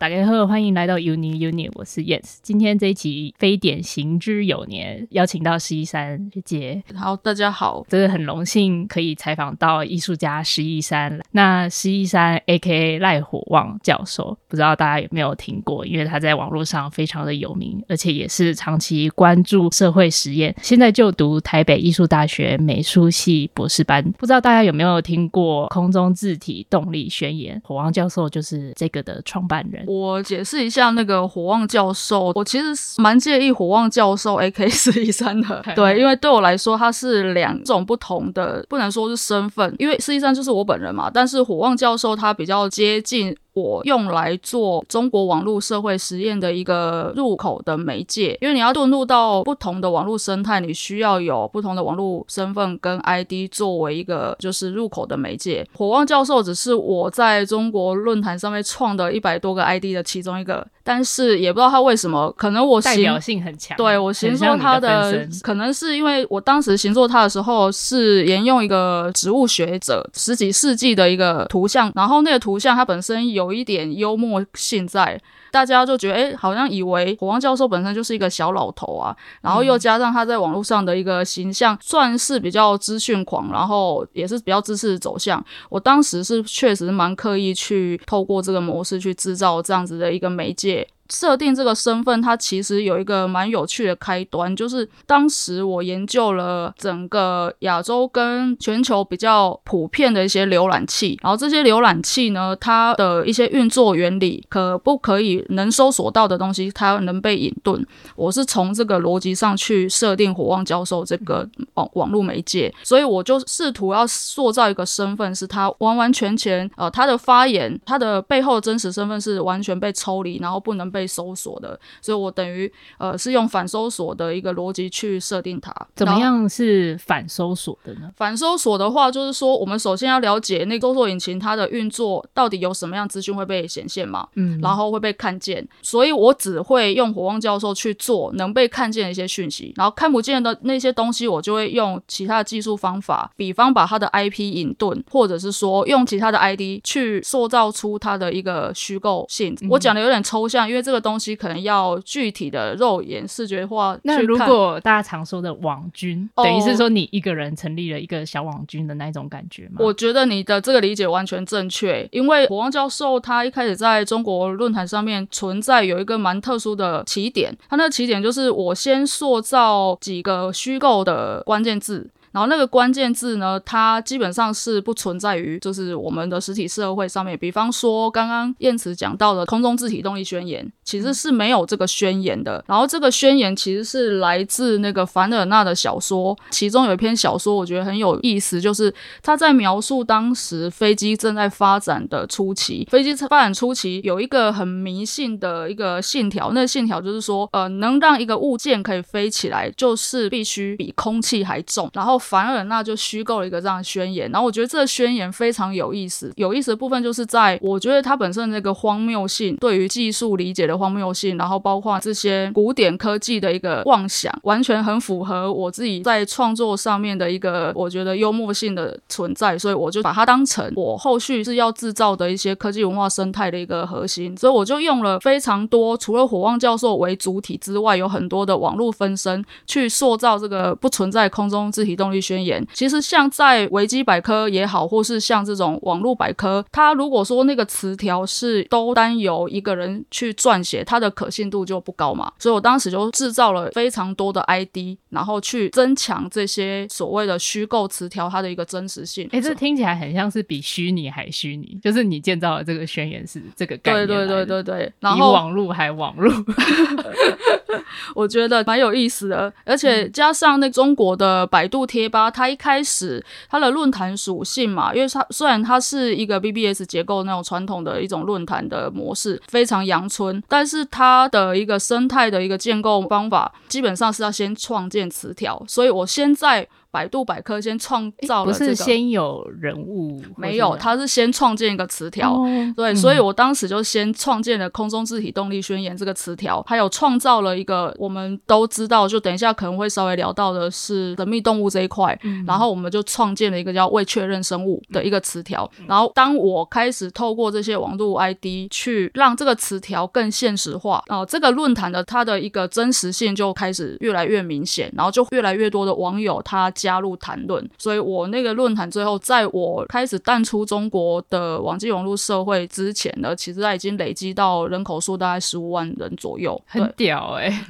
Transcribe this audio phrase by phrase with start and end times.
[0.00, 2.38] 大家好，欢迎来到 Uni Uni，我是 Yes。
[2.40, 6.80] 今天这一期非典行之有年，邀请到石一山学姐。
[6.94, 11.20] 好，大家好，真的很荣幸可以采访到艺术家石一山。
[11.32, 15.84] 那石一山 AKA 赖火旺教授，不知道大家有没有听过？
[15.84, 20.54] 因为他在网络上非常的有名，而且也是长期关注社会实验。
[20.62, 24.00] 现在就读台北艺术大学美术系博士班。
[24.12, 27.60] 不知道大家有没有听过空中字体动力宣言？
[27.64, 29.87] 火旺教授就是这个的创办人。
[29.88, 32.66] 我解释一下那个火旺教授，我其实
[32.98, 43.34] 蛮介意火旺教授 AK 四一三的，对，因为对我来说他是两种不同的，不能说是身份，因为四一三就是我本人嘛，但是火旺教授他比较接近。
[43.58, 55.66] 我用来做中国网络社会实验的一个入口的媒介，因为你要遁入到不同的网络生态，你需要有不同的网络身份跟 ID 作为一个就是入口的媒介。
[55.74, 73.47] 火旺教授只是我在中国论坛上面创的一百多个 ID 的其中一个，但是也不知道他为什么，可能我代表性很强，对，我形塑他的，的可能是因为我当时形塑他的时候是沿用一个植物学者十几世纪的一个图像，然后那个图像它本身有。
[73.48, 75.18] 有一点幽默性在，
[75.50, 85.44] 大家就觉得，哎，好像以为火旺教授本身就是一个小老头啊，然后又加上他在网络上的一个形象，算是比较资讯狂，然后也是比较知识走向。
[85.68, 90.86] 我当时是确实蛮刻意去透过这个模式去制造这样子的一个媒介。
[91.10, 107.82] 设定这个身份，它其实有一个蛮有趣的开端，就是当时我研究了整个亚洲跟全球比较普遍的一些浏览器，然后这些浏览器呢，它的一些运作原理，可不可以能搜索到的东西，它能被隐遁。
[108.14, 120.98] 我是从这个逻辑上去设定火旺教授这个网网络媒介，所以我就试图要塑造一个身份，是他完完全全呃他的发言，他的背后的真实身份是完全被抽离，然后不能被。
[120.98, 125.72] 被搜索的，所以我等于呃是用反搜索的一个逻辑去设定它。
[125.94, 128.10] 怎么样是反搜索的呢？
[128.16, 135.66] 反搜索的话，就是说我们首先要了解那个搜索引擎它的运作到底有什么样资讯会被显现嘛，嗯，然后会被看见。
[135.82, 149.56] 所以我只会用火旺教授去做能被看见的一些讯息，然后看不见的那些东西，我就会用其他的技术方法，比方把他的 IP 隐遁，或者是说用其他的 ID 去塑造出他的一个虚构性。
[149.62, 150.78] 嗯、我讲的有点抽象，因为。
[150.88, 153.98] 这个东西可能要具体的肉眼视觉化。
[154.04, 159.74] 那如果大家常说的网军，等于是说你一个人成立了一个小网军的那种感觉吗？
[159.80, 172.10] 我觉得你的这个理解完全正确，因为火旺教授他一开始在中国论坛上面存在有一个蛮特殊的起点，它那个起点就是我先塑造几个虚构的关键字。
[172.30, 177.36] 然后那个关键字呢，它基本上是不存在于就是我们的实体社会上面。
[177.36, 182.64] 比方说刚刚燕慈讲到的空中自体动力宣言，其实是没有这个宣言的。
[182.66, 202.16] 然后这个宣言其实是来自那个凡尔纳的小说，其中有一篇小说我觉得很有意思，就是他在描述当时飞机正在发展的初期，飞机发展初期有一个很迷信的一个信条，那个信条就是说，呃，能让一个物件可以飞起来，就是必须比空气还重，然后。
[202.18, 206.30] 凡尔纳就虚构了一个这样的宣言，然后我觉得这个宣言非常有意思。
[206.36, 224.36] 有意思的部分就是在我觉得它本身的那个荒谬性，对于技术理解的荒谬性，然后包括这些古典科技的一个妄想，完全很符合我自己在创作上面的一个我觉得幽默性的存在，所以我就把它当成我后续是要制造的一些科技文化生态的一个核心。
[224.36, 242.30] 所以我就用了非常多，除了火旺教授为主体之外，有很多的网络分身去塑造这个不存在空中自体动力宣言，其实像在维基百科也好，或是像这种网络百科，它如果说那个词条是都单由一个人去撰写，它的可信度就不高嘛。
[242.38, 249.28] 所以我当时就制造了非常多的 ID，然后去增强这些所谓的虚构词条它的一个真实性。
[249.32, 256.32] 哎，这听起来很像是比虚拟还虚拟， 就是你建造的这个宣言是这个概念，对对对对对，然后比网络还网络，
[258.16, 261.98] 我觉得蛮有意思的，而且加上那中国的百度贴。
[261.98, 317.64] 贴吧，它一开始它的论坛属性嘛，因为它虽然它是一个 BBS 结构那种传统的一种论坛的模式，非常阳春，但是它的一个生态的一个建构方法，基本上是要先创建词条，所以我现在百度百科先创造了、这个，不是先有人物，没有，它是先创建一个词条，哦、对、嗯，所以我当时就先创建了空中自体动力宣言这个词条，还有创造了一个我们都知道，就等一下可能会稍微聊到的是神秘动物这一块、嗯，然后我们就创建了一个叫未确认生物的一个词条、嗯，然后当我开始透过这些网络 ID 去让这个词条更现实化，呃，这个论坛的它的一个真实性就开始越来越明显，然后就越来越多的网友他加入谈论，所以我那个论坛最后在我开始淡出中国的网际网络社会之前呢，其实它已经累积到人口数大概十五万人左右，很屌哎、欸。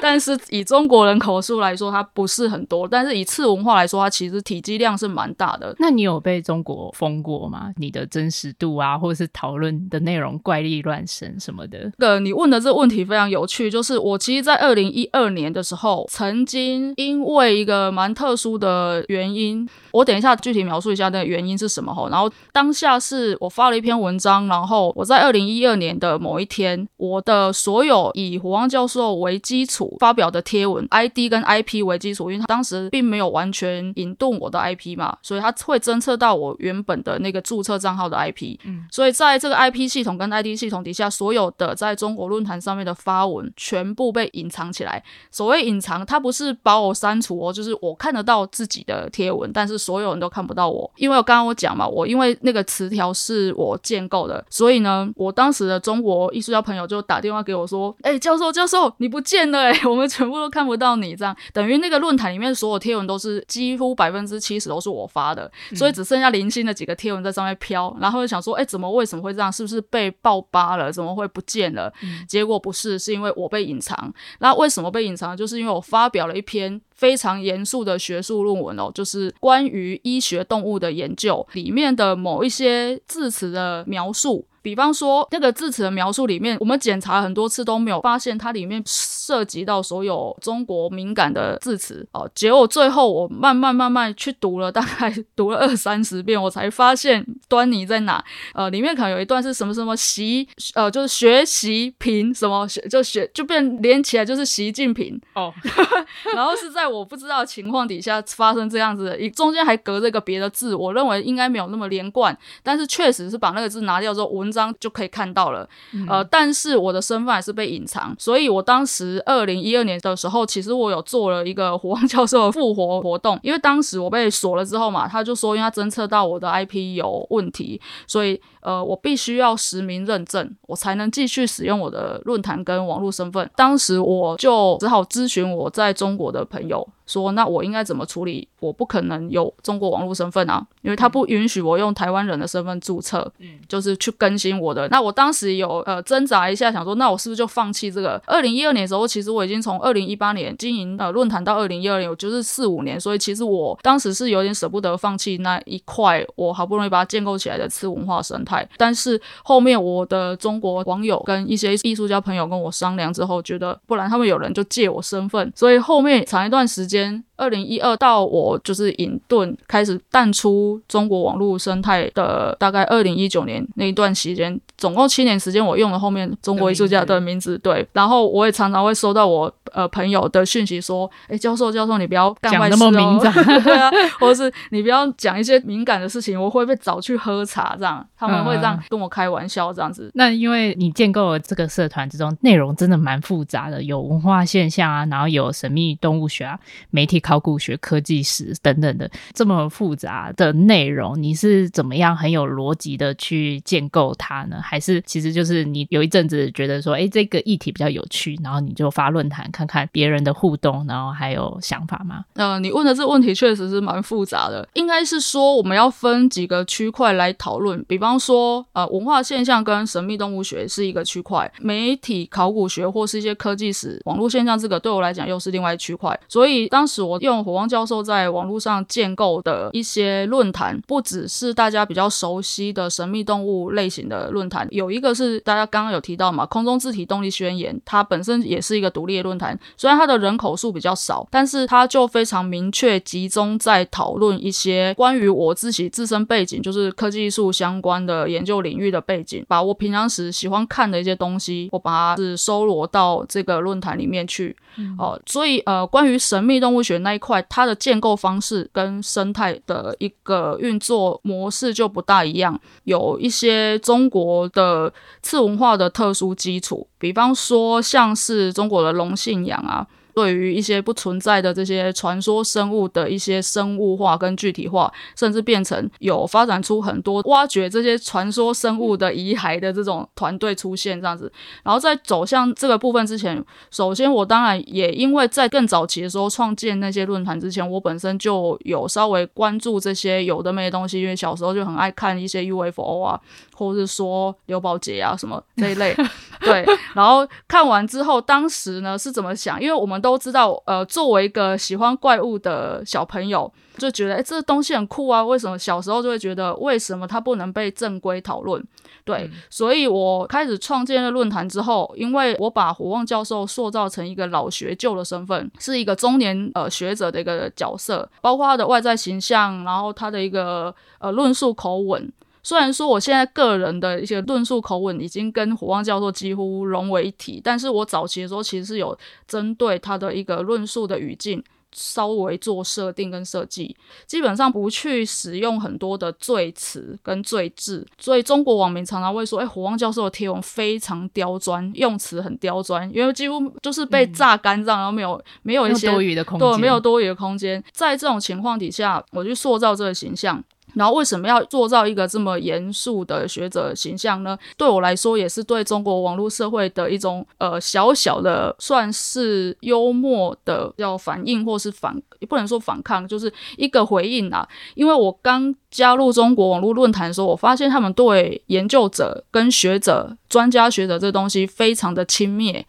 [0.00, 5.74] 但是以中国人口数来说，它不是很多，但是以次文化来说，它其实体积量是蛮大的。
[5.78, 7.70] 那你有被中国封过吗？
[7.76, 11.92] 你的真实度啊，或者是讨论的内容怪力乱神什么的？
[11.98, 19.68] 呃，你问的这个问题非常有趣，就是我其实，在二零一二年的时候，曾经因为一个蛮特殊的原因。
[19.92, 45.02] 我等一下具体描述一下那个原因是什么吼，然后当下是我发了一篇文章，然后我在二零一二年的某一天，我的所有以胡旺教授为基础发表的贴文，ID 跟 IP 为基础，因为他当时并没有完全引动我的 IP 嘛，所以他会侦测到我原本的那个注册账号的 IP，嗯，所以在这个 IP 系统跟 ID 系统底下，所有的在中国论坛上面的发文全部被隐藏起来。
[45.30, 49.74] 所谓隐藏，它不是把我删除哦，就是我看得到自己的贴文，但是。
[49.84, 69.52] 所有人都看不到我，因为我刚刚我讲嘛，我因为那个词条是我建构的，所以呢，我当时的中国艺术家朋友就打电话给我说：“哎、教授，教授，你不见了、哎，我们全部都看不到你，这样等于那个论坛里面所有贴文都是几乎百分之七十都是我发的，所以只剩下零星的几个贴文在上面飘，然后就想说，哎、怎么为什么会这样？
[69.52, 70.90] 是不是被爆发了？
[70.90, 71.92] 怎么会不见了？
[72.28, 74.14] 结果不是，是因为我被隐藏。
[74.38, 75.36] 那为什么被隐藏？
[75.36, 76.80] 就是因为我发表了一篇。
[76.94, 84.46] 非常严肃的学术论文哦，就是关于医学动物的研究里面的某一些字词的描述。
[84.64, 92.26] 比方说，那个字词的描述里面，我们检查很多次都没有发现它里面涉及到所有中国敏感的字词哦。
[92.34, 98.24] 结果最后我慢慢慢慢去读了，大概 读了二三十遍，我才发现端倪在哪。
[98.54, 105.52] 呃，里面可能有一段是什么什么习，呃，就是学习平什么学就学就变连起来就是习近平哦。
[106.34, 114.53] 然后是在我不知道的情况底下发生这样子的，一中间还隔着一个别的字，我认为应该没有那么连贯，但是确实是把那个字拿掉之后文。
[114.54, 115.68] 张就可以看到了，
[116.08, 133.48] 呃，但是我的身份还是被隐藏，所以我当时二零一二年的时候，其实我有做了一个胡旺教授的复活活动，因为当时我被锁了之后嘛，他就说，因为他侦测到我的 IP 有问题，所以呃，我必须要实名认证，我才能继续使用我的论坛跟网络身份。
[133.54, 136.88] 当时我就只好咨询我在中国的朋友。
[137.06, 138.48] 说那我应该怎么处理？
[138.60, 144.88] 我不可能有中国网络身份啊，因为他不允许我用台湾人的身份注册，嗯，就是去更新我的。
[144.88, 148.18] 那我当时有呃挣扎一下，想说那我是不是就放弃这个？
[148.24, 158.53] 二零一二年的时候，其实我已经从二零一八年经营呃论坛到二零一二年，我就是四五年，所以其实我当时是有点舍不得放弃那一块我好不容易把它建构起来的次文化生态。
[158.78, 166.94] 但是后面我的中国网友跟一些艺术家朋友跟我商量之后，觉得不然他们有人就借我身份，所以后面长一段时间。
[166.94, 183.32] 间二零一二到我就是隐遁开始淡出中国网络生态的大概二零一九年那一段时间，总共七年时间，我用了后面中国艺术家的名字，对，然后我也常常会收到我呃朋友的讯息说，哎，教授教授你不要干坏事哦，讲那么敏感。
[183.64, 183.90] 对啊，
[184.20, 190.06] 或者是你不要讲一些敏感的事情，我会被找去喝茶这样，他们会这样跟我开玩笑这样子。
[190.06, 196.58] 嗯、那因为你建构了这个社团之中，内容真的蛮复杂的，有文化现象啊，然后有神秘动物学啊。
[196.90, 204.60] 媒体考古学、科技史等等的这么复杂的内容，你是怎么样很有逻辑的去建构它呢？
[204.62, 212.24] 还是其实就是你有一阵子觉得说，哎，这个议题比较有趣，然后你就发论坛看看别人的互动，然后还有想法吗？
[212.34, 226.64] 呃，你问的这个问题确实是蛮复杂的，应该是说我们要分几个区块来讨论，比方说，说呃，文化现象跟神秘动物学是一个区块，媒体考古学或是一些科技史、网络现象，这个对我来讲又是另外一区块，所以。
[226.68, 254.56] 当时我用火旺教授在网络上建构的一些论坛，不只是大家比较熟悉的神秘动物类型的论坛，有一个是大家刚刚有提到嘛，空中自体动力宣言，它本身也是一个独立的论坛，虽然它的人口数比较少，但是它就非常明确集中在讨论一些关于我自己自身背景，就是科技艺术相关的研究领域的背景，把我平常时喜欢看的一些东西，我把它是收罗到这个论坛里面去。
[254.76, 269.86] 嗯、哦，所以呃，关于神秘动物学那一块，它的建构方式跟生态的一个运作模式就不大一样，有一些中国的次文化的特殊基础，比方说像是中国的龙信仰啊。
[270.14, 281.30] 对于一些不存在的这些传说生物的一些生物化跟具体化，甚至变成有发展出很多挖掘这些传说生物的遗骸的这种团队出现这样子。
[281.62, 293.20] 然后在走向这个部分之前，首先我当然也因为在更早期的时候创建那些论坛之前，我本身就有稍微关注这些有的没的东西，因为小时候就很爱看一些 UFO 啊。
[293.56, 295.94] 或者是说刘宝杰啊什么这一类，
[296.42, 299.62] 对，然后看完之后，当时呢是怎么想？
[299.62, 305.24] 因为我们都知道，呃，作为一个喜欢怪物的小朋友，就觉得，诶，这东西很酷啊！
[305.24, 308.62] 为什么小时候就会觉得，为什么它不能被正规讨论？
[309.02, 322.12] 对，嗯、所以我开始创建了论坛之后，因为我把火旺教授塑造成一个老学究的身份，是一个中年呃学者的一个角色，包括他的外在形象，然后他的一个呃论述口吻。
[322.44, 328.96] 虽然说我现在个人的一些论述口吻已经跟火旺教授几乎融为一体，但是我早期的时候其实是有
[329.26, 333.74] 针对他的一个论述的语境稍微做设定跟设计，
[334.06, 347.64] 基本上不去使用很多的赘词跟赘字，所以中国网民常常会说：“哎，火旺教授的贴文非常刁钻，用词很刁钻，因为几乎就是被榨干这样，然后没有没有一些多余的空间，对，没有多余的空间。
[347.72, 354.38] 在这种情况底下，我去塑造这个形象。”然后为什么要做造一个这么严肃的学者形象呢？
[354.56, 364.46] 对我来说，也是对中国网络社会的一种呃小小的算是幽默的要反应，或是反不能说反抗，就是一个回应啊。
[364.74, 372.64] 因为我刚加入中国网络论坛的时候，我发现他们对研究者跟学者、专家学者这东西非常的轻蔑。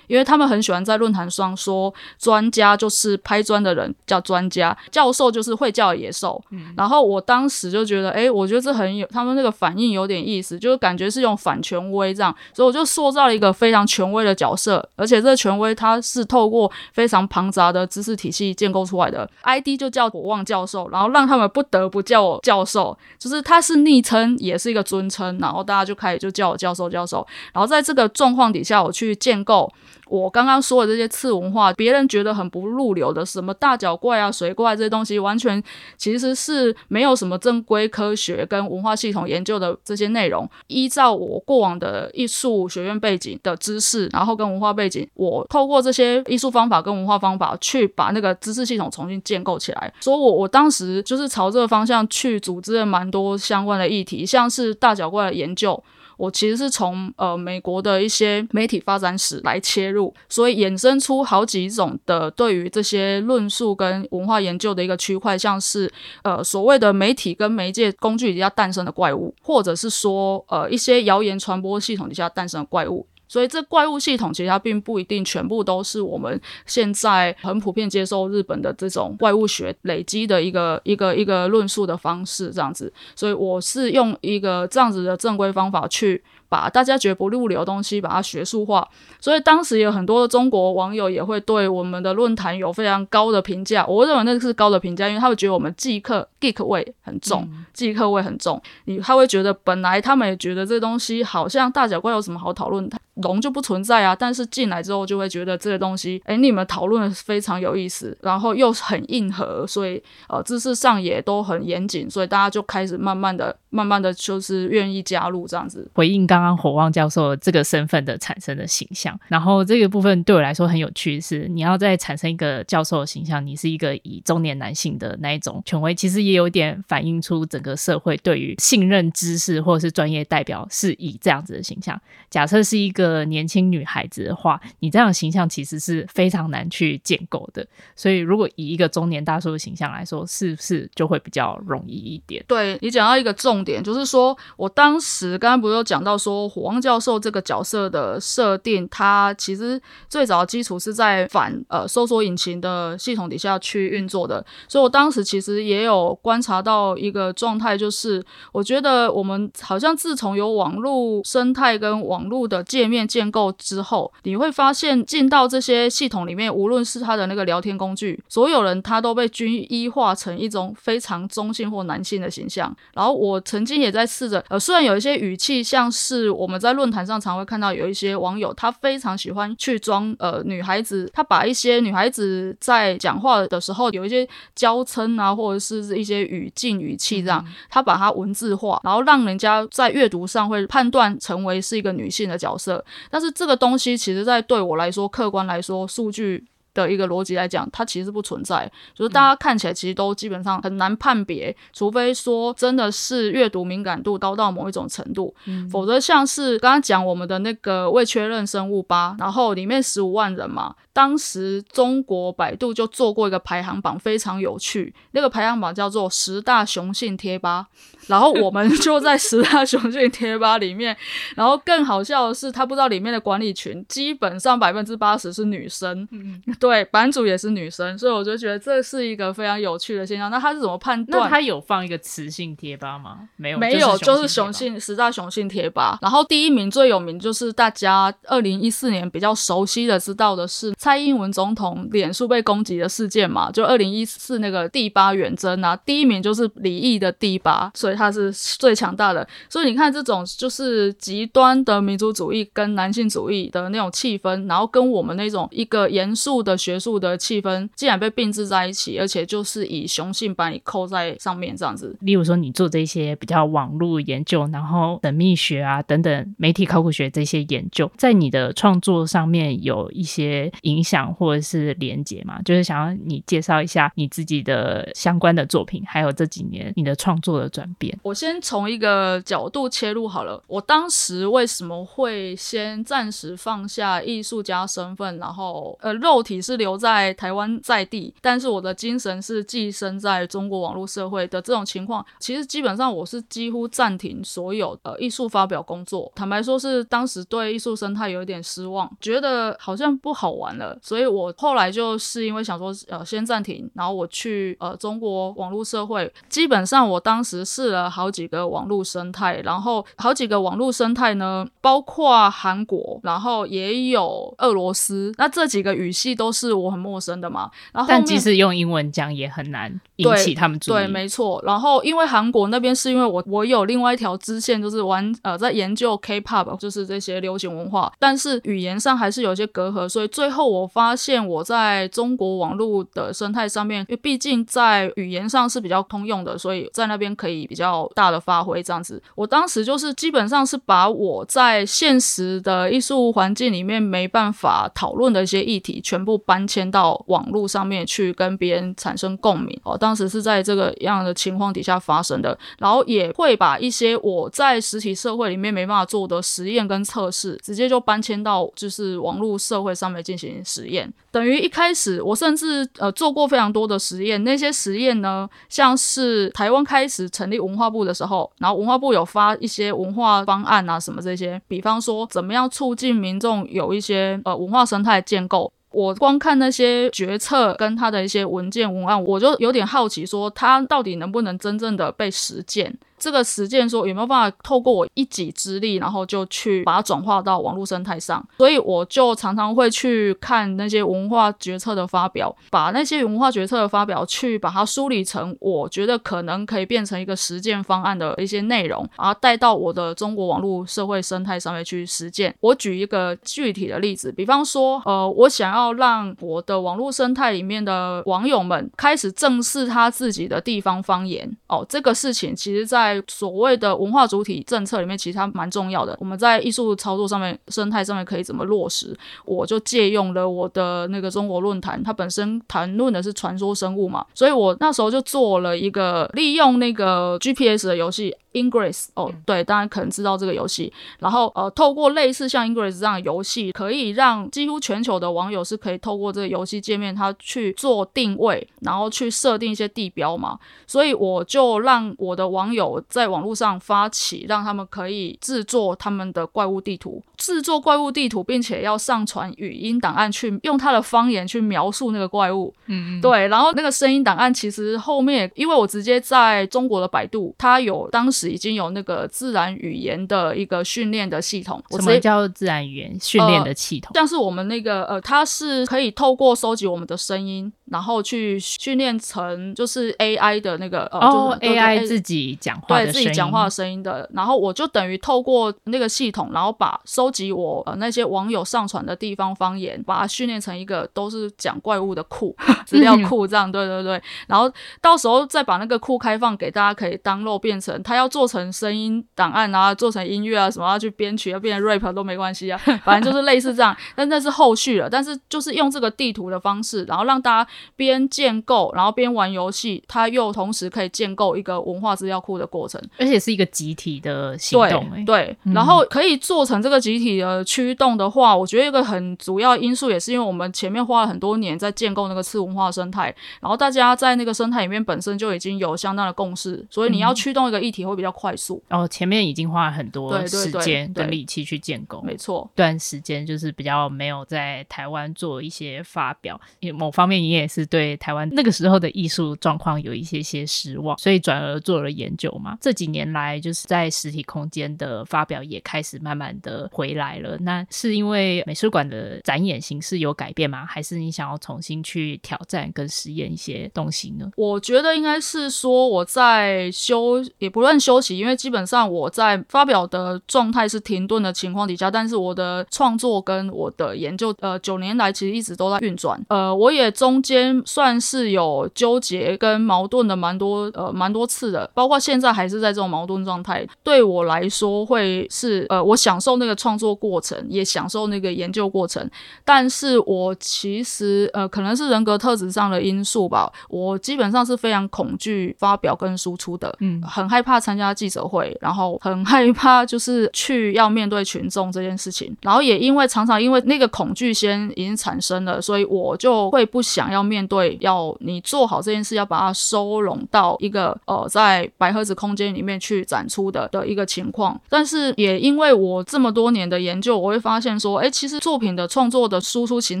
[0.10, 6.42] 因为他们很喜欢在论坛上说，专家就是拍砖的人叫专家，教授就是会叫野兽。
[6.50, 29.72] 嗯、然后我当时就觉得，哎，我觉得这很有，他们那个反应有点意思，就是感觉是用反权威这样，所以我就塑造了一个非常权威的角色，而且这个权威他是透过非常庞杂的知识体系建构出来的，ID 就叫火旺教授，然后让他们不得不叫我教授，就是他是昵称也是一个尊称，然后大家就开始就叫我教授教授，然后在这个状况底下，我去建构。
[30.10, 35.62] 我刚刚说的这些次文化，别人觉得很不入流的，什么大脚怪啊、水怪这些东西，完全
[35.96, 40.48] 其实是没有什么正规科学跟文化系统研究的这些内容。
[40.66, 49.94] 依照我过往的艺术学院背景的知识，然后跟文化背景，我透过这些艺术方法跟文化方法，去把那个知识系统重新建构起来。
[50.00, 55.80] 所以我我当时就是朝这个方向去组织了蛮多相关的议题，像是大脚怪的研究。
[56.20, 65.90] 我其实是从呃美国的一些媒体发展史来切入，所以衍生出好几种的对于这些论述跟文化研究的一个区块，像是
[66.22, 73.06] 呃所谓的媒体跟媒介工具底下诞生的怪物，或者是说呃一些谣言传播系统底下诞生的怪物。
[73.30, 82.92] 所以这怪物系统其实它并不一定全部都是我们现在很普遍接受日本的这种怪物学累积的一个一个一个论述的方式这样子。
[83.14, 86.20] 所以我是用一个这样子的正规方法去。
[86.50, 88.86] 把大家觉得不入流的东西，把它学术化，
[89.20, 93.86] 所以当时有很多的中国网友也会对我们的论坛有非常高的评价。
[93.86, 98.60] 我认为那是高的评价，因为他会觉得我们即刻 geek 味很重，既客味很重。
[98.86, 104.16] 你他会觉得本来他们也觉得这东西好像大脚怪有什么好讨论，龙就不存在啊。
[104.16, 116.39] 但是进来之后就会觉得这个东西，哎，你们讨论的非常有意思，然后又很硬核，所以呃知识上也都很严谨，所以大家就开始慢慢的、慢慢的就是愿意加入这样子回应刚。
[116.40, 132.00] 刚刚火旺教授这个身份的产生的形象，然后这个部分对我来说很有趣是，你要再产生一个教授的形象，你是一个以中年男性的那一种权威，其实也有点反映出整个社会对于信任知识或者是专业代表是以这样子的形象。
[132.30, 137.66] 假设是一个年轻女孩子的话，你这样的形象其实是非常难去建构的。
[137.94, 142.42] 所以，如果以一个中年大叔的形象来说，是不是就会比较容易一点？
[142.48, 146.29] 对，你讲到一个重点，就是说我当时刚刚不是有讲到说。
[146.30, 154.44] 说，火王教授这个角色的设定，它其实最早的基础是在反呃搜索引擎的系统底下去运作的。
[154.68, 158.22] 所以我当时其实也有观察到一个状态，就是
[158.52, 172.74] 我觉得我们好像自从有网络生态跟网络的界面建构之后，你会发现进到这些系统里面，无论是它的那个聊天工具，所有人他都被均一化成一种非常中性或男性的形象。
[172.94, 192.84] 然后我曾经也在试着，呃，虽然有一些语气像是我们在论坛上常会看到有一些网友，他非常喜欢去装呃女孩子，他把一些女孩子在讲话的时候有一些娇嗔啊，或者是一些语境语气这样，他把它文字化，然后让人家在阅读上会判断成为是一个女性的角色。
[193.08, 196.44] 但是这个东西其实在对我来说，客观来说，数据。
[196.82, 217.68] 的一个逻辑来讲，它其实不存在，就是大家看起来其实都基本上很难判别，除非说真的是阅读敏感度高到某一种程度，嗯、否则像是刚刚讲我们的那个未确认生物吧，然后里面十五万人嘛，当时中国百度就做过一个排行榜，非常有趣，那个排行榜叫做十大雄性贴吧。
[218.10, 220.96] 然后我们就在十大雄性贴吧里面，
[221.36, 230.28] 然后更好笑的是，他不知道里面的管理群基本上百分之八十是女生，嗯、对，版主也是女生，所以我就觉得这是一个非常有趣的现象。
[230.28, 231.22] 那他是怎么判断？
[231.22, 233.28] 那他有放一个雌性贴吧吗？
[233.36, 235.96] 没有，没有，就是雄性十大雄性贴吧。
[236.02, 247.99] 然后第一名最有名就是大家二零一四年比较熟悉的知道的是蔡英文总统脸书被攻击的事件嘛，就二零一四那个第八远征啊，第一名就是李毅的第八，所以。
[248.00, 261.94] 他是最强大的，所以你看这种就是极端的民族主义跟男性主义的那种气氛，然后跟我们那种一个严肃的学术的气氛，竟然被并置在一起，而且就是以雄性把你扣在上面这样子。
[262.00, 272.40] 例如说，你做这些比较网络研究，然后神秘学啊等等媒体考古学这些研究，在你的创作上面有一些影响或者是连接吗？
[272.42, 277.89] 就是想要你介绍一下你自己的相关的作品，还有这几年你的创作的转变。
[278.02, 280.42] 我先从一个角度切入好了。
[280.46, 296.10] 我当时为什么会先暂时放下艺术家身份，然后呃，肉体是留在台湾在地，但是我的精神是寄生在中国网络社会的这种情况，其实基本上我是几乎暂停所有的艺术发表工作。
[296.14, 307.90] 坦白说，是当时对艺术生态有一点失望，觉得好像不好玩了，所以我后来就是因为想说，呃，先暂停，然后我去呃中国网络社会，基本上我当时是试了。
[307.90, 315.12] 好几个网络生态，然后好几个网络生态呢，包括韩国，然后也有俄罗斯。
[315.18, 317.50] 那这几个语系都是我很陌生的嘛。
[317.72, 320.74] 然后但即使用英文讲也很难引起他们注意。
[320.74, 321.42] 对，对，没错。
[321.46, 337.59] 然后因为韩国那边是因为我我有另外一条支线，就是玩呃在研究 K-pop，就是这些流行文化，但是语言上还是有些隔阂，所以最后我发现我在中国网络的生态上面，因为毕竟在语言上是比较通用的，所以在那边可以比较。
[337.60, 349.60] 比较大的发挥这样子，我当时就是基本上是把我在现实的艺术环境里面没办法讨论的一些议题，全部搬迁到网络上面去跟别人产生共鸣。
[349.62, 360.90] 哦，当时是在这个样的情况底下发生的，然后也会把一些我在实体社会里面没办法做的实验跟测试，直接就搬迁到就是网络社会上面进行实验。
[361.10, 375.52] 等于一开始我甚至呃做过非常多的实验，那些实验呢，像是台湾开始成立文化部的时候，然后文化部有发一些文化方案啊，什么这些，比方说怎么样促进民众有一些呃文化生态建构。
[375.72, 382.76] 我光看那些决策跟他的一些文件文案，我就有点好奇，说他到底能不能真正的被实践。
[383.00, 388.24] 这个实践说有没有办法透过我一己之力，然后就去把它转化到网络生态上？
[388.36, 402.34] 所以我就常常会去看那些文化决策的发表，把那些文化决策的发表去把它梳理成我觉得可能可以变成一个实践方案的一些内容，然后带到我的中国网络社会生态上面去实践。
[402.40, 411.30] 我举一个具体的例子，比方说，呃，我想要让我的网络生态里面的网友们开始正视他自己的地方方言。
[411.48, 415.96] 哦，这个事情其实在在所谓的文化主体政策里面，其实它蛮重要的。
[416.00, 418.96] 我们在艺术操作上面、生态上面可以怎么落实？
[419.24, 430.72] 我就借用了我的那个中国论坛，它本身谈论的是传说生物嘛，所以我那时候就做了一个利用那个 GPS 的游戏 Ingress 哦，对，当然可能知道这个游戏。
[430.98, 440.38] 然后呃，透过类似像 Ingress 这样的游戏，可以让几乎全球的网友是可以透过这个游戏界面，他去做定位，然后去设定一些地标嘛。
[440.66, 452.52] 所以我就让我的网友在网络上发起，让他们可以制作他们的怪物地图，制作怪物地图，并且要上传语音档案，去用他的方言去描述那个怪物。
[452.66, 453.28] 嗯嗯，对。
[453.28, 458.30] 然后那个声音档案其实后面，因为我直接在中国的百度，它有当时。
[458.30, 461.60] 已经有那个自然语言的一个训练的系统。
[461.70, 463.90] 什么叫自然语言训练的系统？
[463.92, 467.52] 呃，像是我们那个呃，它是可以透过收集我们的声音。
[467.70, 474.10] 然后去训练成就是 AI 的那个呃，哦，AI 自己讲话的对自己讲话的声音的。
[474.12, 482.34] 然后我就等于透过那个系统，然后把收集我呃那些网友上传的地方方言，把它训练成一个都是讲怪物的库
[482.66, 483.50] 资料库这样。
[483.50, 484.02] 对对对。
[484.26, 493.76] 然后到时候再把那个库开放给大家可以 download，变成他要做成声音档案啊，做成音乐啊什么要去编曲，要变成 rap 都没关系啊， 反正就是类似这样。
[493.96, 494.88] 但那是后续了。
[494.88, 497.50] 但是就是用这个地图的方式，然后让大家。
[497.76, 505.04] 边建构，然后边玩游戏，它又同时可以建构一个文化资料库的过程，而且是一个集体的行动。
[505.06, 518.62] 对，然后可以做成这个集体的驱动的话，我觉得一个很主要因素也是因为我们前面花了很多年在建构那个次文化生态，然后大家在那个生态里面本身就已经有相当的共识，所以你要驱动一个议题会比较快速。
[518.68, 522.48] 然后、嗯哦、前面已经花了很多时间跟力气去建构，没错。
[522.54, 527.96] 段时间就是比较没有在台湾做一些发表，因为某方面你也是对。
[528.00, 532.56] 台湾那个时候的艺术状况有一些些失望，所以转而做了研究嘛。
[532.58, 537.36] 这几年来，就是在实体空间的发表也开始慢慢的回来了。
[537.40, 540.64] 那是因为美术馆的展演形式有改变吗？
[540.66, 544.30] 还是你想要重新去挑战跟实验一些东西呢？
[544.36, 556.20] 我觉得应该是说我在休，也不论休息，因为基本上我在发表的状态是停顿的情况底下，但是我的创作跟我的研究，呃，九年来其实一直都在运转。
[556.28, 557.60] 呃，我也中间。
[557.66, 563.66] 算是有纠结跟矛盾的蛮多，呃，蛮多次的，包括现在还是在这种矛盾状态。
[563.82, 569.06] 对我来说，会是呃，我享受那个创作过程，也享受那个研究过程。
[569.44, 582.34] 但是我其实呃，可能是人格特质上的因素吧，我基本上是非常恐惧发表跟输出的，嗯，很害怕参加记者会，然后很害怕就是去要面对群众这件事情。
[582.40, 587.76] 然后也因为常常因为那个恐惧先已经产生了，所以我就会不想要面对。
[587.80, 594.60] 要你做好这件事，要把它收拢到一个呃，在白盒子空间里面去展出的的一个情况。
[594.68, 600.00] 但是也因为我这么多年的研究，我会发现说，哎，其实作品的创作的输出形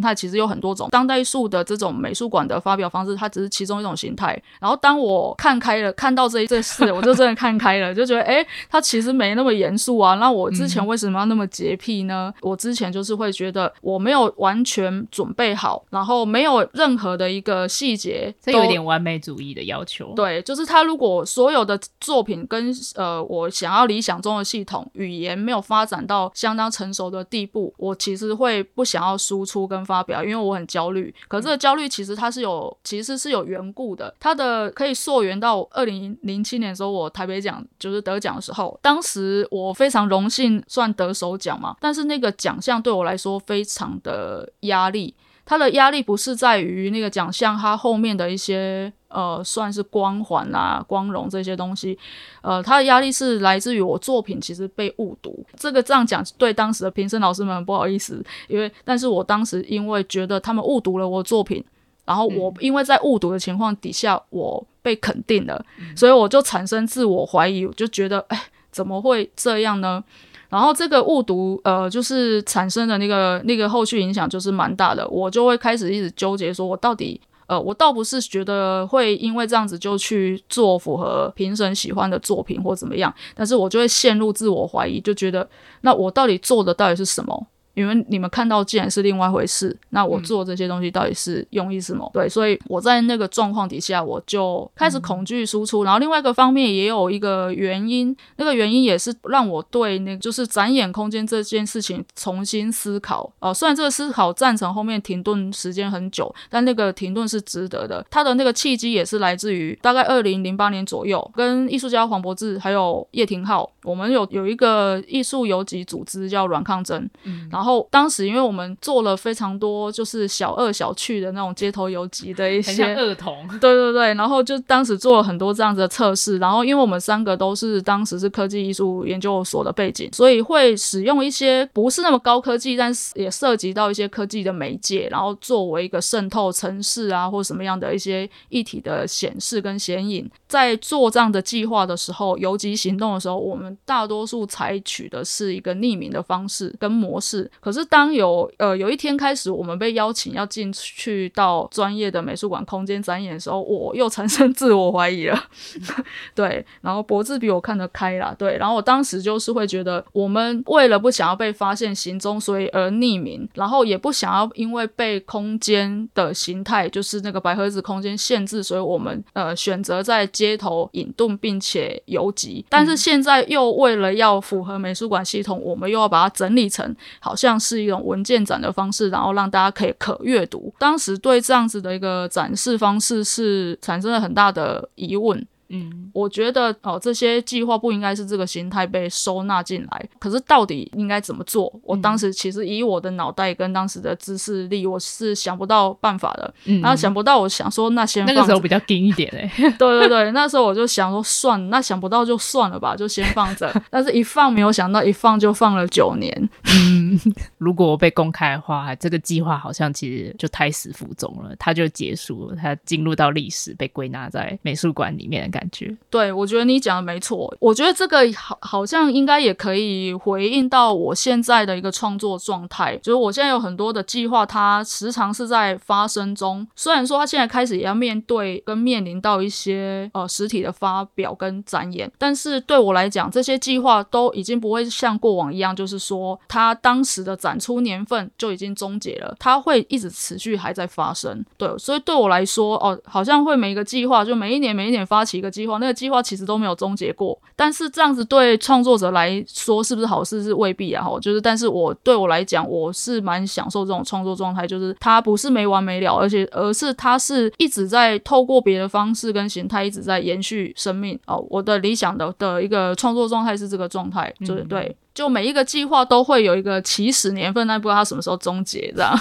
[0.00, 0.88] 态其实有很多种。
[0.90, 4.40] 当代艺术的这种美术馆的发表方式，它只是其中一种形态。
[4.60, 10.14] 然后当我看开了，看到这一这事，我就真的看开了，就觉得，哎，它其实没那么严肃啊。
[10.16, 12.32] 那我之前为什么要那么洁癖呢？
[12.36, 17.60] 嗯、我之前就是会觉得我没有完全准备好，然后没有任何的一个。
[17.70, 20.12] 细节，这有点完美主义的要求。
[20.16, 31.14] 对，就是他如果所有的作品跟呃我想要理想中的系统语言没有发展到相当成熟的地步，我其实会不想要输出跟发表，因为我很焦虑。
[31.28, 34.12] 可是这个焦虑其实它是有，其实是有缘故的。
[34.18, 45.14] 它的可以溯源到二零零七年的时候，我台北奖就是得奖的时候，当时我非常荣幸算得首奖嘛，但是那个奖项对我来说非常的压力。
[45.46, 51.98] 它的压力不是在于那个奖项，它后面的一些呃，算是光环啦、光荣这些东西，
[52.40, 55.44] 呃，他的压力是来自于我作品其实被误读。
[55.56, 61.62] 这个这样讲对当时的评审老师们很不好意思，因为但是我当时因为觉得他们误读了我作品，
[62.04, 70.02] 然后我因为在误读的情况底下，我被肯定了，嗯、所以我就产生自我怀疑，我就觉得哎，怎么会这样呢？
[70.48, 77.20] 然后这个误读，呃，就是产生的那个那个后续影响就是蛮大的，我就会开始一直纠结，说我到底，
[77.50, 85.48] 呃，我倒不是觉得会因为这样子就去做符合评审喜欢的作品或怎么样，但是我就会陷入自我怀疑，就觉得
[85.80, 87.46] 那我到底做的到底是什么？
[87.80, 92.08] 因为你们看到既然是另外一回事，那我做这些东西到底是用意是什么？
[92.12, 95.82] 嗯、对，所以我在那个状况底下，我就开始恐惧输出。
[95.82, 103.32] 嗯、然后另外一个方面也有一个原因，那个原因也是让我对那个就是展演空间这件事情重新思考。
[103.38, 108.04] 呃，虽然这个思考赞成后面停顿时间很久，但那个停顿是值得的。
[108.10, 113.70] 它的那个契机也是来自于大概二零零八年左右，跟艺术家黄博志还有叶廷浩。
[113.82, 147.50] 我们有有一个艺术游击组织叫软抗争，嗯，然后当时因为我们做了非常多就是小恶小趣的那种街头游击的一些儿童， 对对对，然后就当时做了很多这样子的测试，然后因为我们三个都是当时是科技艺术研究所的背景，所以会使用一些不是那么高科技，但是也涉及到一些科技的媒介，然后作为一个渗透城市啊或什么样的一些一体的显示跟显影，在做这样的计划的时候，游击行动的时候，我们大多数采取的是一个匿名的方式跟模式。
[147.60, 155.44] 可是当有呃有一天开始，我们被邀请要进去到专业的美术馆空间展演的时候，我又产生自我怀疑了。
[156.34, 158.34] 对，然后博智比我看得开啦。
[158.38, 172.64] 对，然后我当时就是会觉得，我们为了不想要被发现行踪，所以而匿名，然后也不想要因为被空间的形态，就是那个白盒子空间限制，所以我们呃选择在街头隐遁并且游击。
[172.68, 180.72] 但是现在又为了要符合美术馆系统，我们又要把它整理成好像是一种文件展的方式，然后让大家可以可阅读。
[180.78, 185.44] 当时对这样子的一个展示方式是产生了很大的疑问。
[185.70, 190.08] 嗯，我觉得哦，这些计划不应该是这个形态被收纳进来。
[190.18, 191.72] 可是到底应该怎么做？
[191.84, 196.52] 我当时其实以我的脑袋跟当时的知识力，我是想不到办法的。
[196.64, 199.50] 嗯，然后想不到，我想说那先放那个时候比较硬一点 哎。
[199.78, 203.72] 对对对，那时候我就想说算，那想不到就算了吧，就先放着。
[203.90, 206.50] 但是一放没有想到，一放就放了九年。
[206.64, 207.18] 嗯，
[207.58, 215.59] 如果被公开的话，这个计划好像其实就胎死腹中了，它就结束了，它进入到历史，被归纳在美术馆里面的感觉。
[215.60, 217.54] 感觉对，我觉得你讲的没错。
[217.60, 222.96] 我觉得这个好，好像应该也可以回应到我现在的一个创作状态。
[222.96, 226.66] 就是我现在有很多的计划，它时常是在发生中。
[226.74, 241.44] 虽然说它现在开始也要面对跟面临到一些呃实体的发表跟展演，但是对我来讲，这些计划都已经不会像过往一样，就是说它当时的展出年份就已经终结了，它会一直持续还在发生。
[241.58, 250.42] 对，所以对我来说，哦，好像会每一个计划就每一年每一年发起一个计划那个计划其实都没有终结过，但是这样子对创作者来说是不是好事？
[250.42, 251.04] 是未必啊。
[251.04, 261.18] 哈，就是，但是我对我来讲，我是蛮享受这种创作状态，就是它不是没完没了，而且而是它是一直在透过别的方式跟形态一直在延续生命。
[261.26, 264.96] 哦，我的理想的的一个创作状态是这个状态，就是对。
[265.12, 269.18] 就每一个计划都会有一个起始年份，但不知道它什么时候终结，这样。